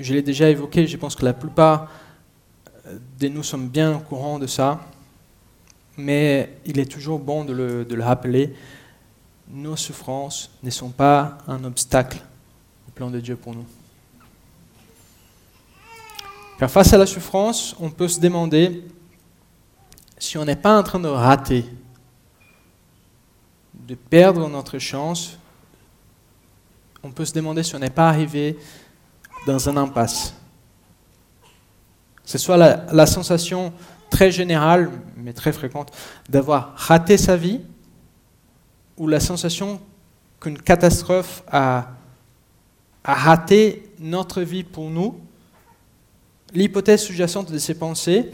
[0.00, 1.90] je l'ai déjà évoqué, je pense que la plupart
[3.18, 4.80] de nous sommes bien au courant de ça,
[5.96, 8.54] mais il est toujours bon de le, rappeler.
[9.48, 12.18] Nos souffrances ne sont pas un obstacle
[12.88, 13.64] au plan de Dieu pour nous.
[16.58, 18.82] Car face à la souffrance, on peut se demander
[20.18, 21.64] si on n'est pas en train de rater,
[23.74, 25.38] de perdre notre chance,
[27.02, 28.58] on peut se demander si on n'est pas arrivé
[29.46, 30.34] dans un impasse.
[32.24, 33.72] Ce soit la sensation
[34.10, 35.92] très générale, mais très fréquente,
[36.28, 37.60] d'avoir raté sa vie,
[38.96, 39.80] ou la sensation
[40.40, 41.90] qu'une catastrophe a,
[43.04, 45.20] a raté notre vie pour nous,
[46.52, 48.30] l'hypothèse sous-jacente de ces pensées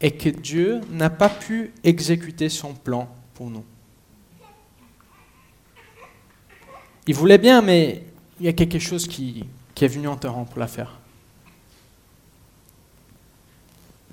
[0.00, 3.64] est que Dieu n'a pas pu exécuter son plan pour nous.
[7.06, 8.04] Il voulait bien, mais
[8.40, 9.44] il y a quelque chose qui,
[9.74, 10.98] qui est venu en terrain pour la faire.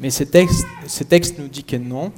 [0.02, 2.12] Mais ce texte, nous dit que non,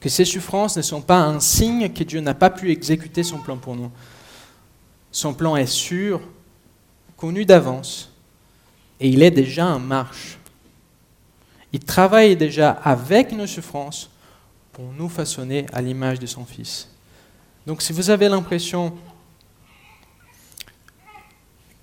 [0.00, 3.38] que ces souffrances ne sont pas un signe que Dieu n'a pas pu exécuter son
[3.38, 3.90] plan pour nous.
[5.12, 6.22] Son plan est sûr,
[7.18, 8.10] connu d'avance,
[8.98, 10.38] et il est déjà en marche.
[11.74, 14.08] Il travaille déjà avec nos souffrances
[14.72, 16.88] pour nous façonner à l'image de son Fils.
[17.66, 18.96] Donc si vous avez l'impression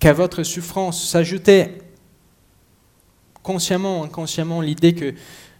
[0.00, 1.78] qu'à votre souffrance s'ajoutait
[3.42, 5.14] consciemment ou inconsciemment l'idée que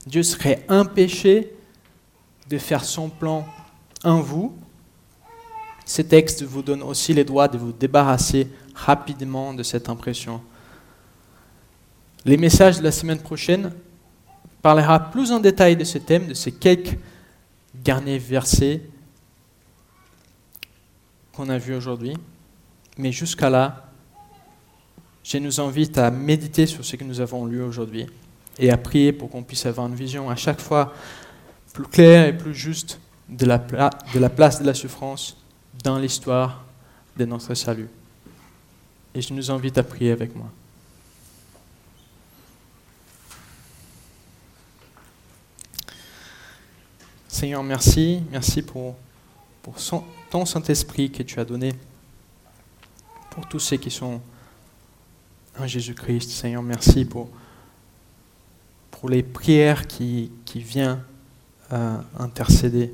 [0.06, 1.52] Dieu serait empêché
[2.48, 3.46] de faire son plan
[4.04, 4.56] en vous,
[5.84, 10.40] ce texte vous donne aussi les droits de vous débarrasser rapidement de cette impression.
[12.24, 13.72] Les messages de la semaine prochaine
[14.60, 16.96] parlera plus en détail de ce thème, de ces quelques
[17.74, 18.82] derniers versets
[21.32, 22.16] qu'on a vus aujourd'hui.
[22.96, 23.91] Mais jusqu'à là,
[25.24, 28.06] je nous invite à méditer sur ce que nous avons lu aujourd'hui
[28.58, 30.92] et à prier pour qu'on puisse avoir une vision à chaque fois
[31.72, 32.98] plus claire et plus juste
[33.28, 35.36] de la, place de la souffrance
[35.82, 36.64] dans l'histoire
[37.16, 37.88] de notre salut.
[39.14, 40.50] Et je nous invite à prier avec moi.
[47.28, 48.22] Seigneur, merci.
[48.30, 48.96] Merci pour,
[49.62, 49.74] pour
[50.30, 51.72] ton Saint-Esprit que tu as donné
[53.30, 54.20] pour tous ceux qui sont
[55.58, 56.30] en Jésus-Christ.
[56.30, 57.28] Seigneur, merci pour,
[58.90, 61.02] pour les prières qui, qui viennent
[61.72, 62.92] euh, intercéder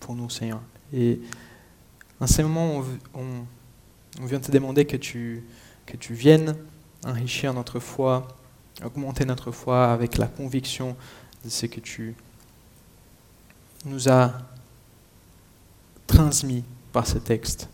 [0.00, 0.60] pour nous, Seigneur.
[0.92, 1.20] Et
[2.20, 2.84] en ce moment,
[3.14, 3.22] on,
[4.20, 5.44] on, vient te demander que tu,
[5.86, 6.56] que tu viennes
[7.04, 8.28] enrichir notre foi,
[8.84, 10.96] augmenter notre foi avec la conviction
[11.44, 12.14] de ce que tu
[13.84, 14.32] nous a
[16.06, 17.68] transmis par ce texte.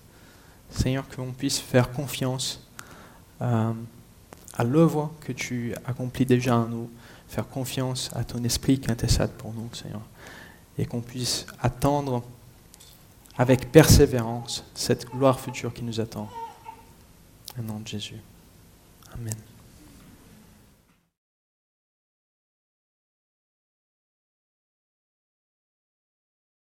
[0.71, 2.68] Seigneur, qu'on puisse faire confiance
[3.43, 3.73] euh,
[4.55, 6.91] à l'œuvre que tu accomplis déjà en nous,
[7.29, 10.01] faire confiance à ton esprit qui intercède pour nous, Seigneur,
[10.79, 12.23] et qu'on puisse attendre
[13.37, 16.29] avec persévérance cette gloire future qui nous attend.
[17.59, 18.21] Au nom de Jésus.
[19.15, 19.48] Amen.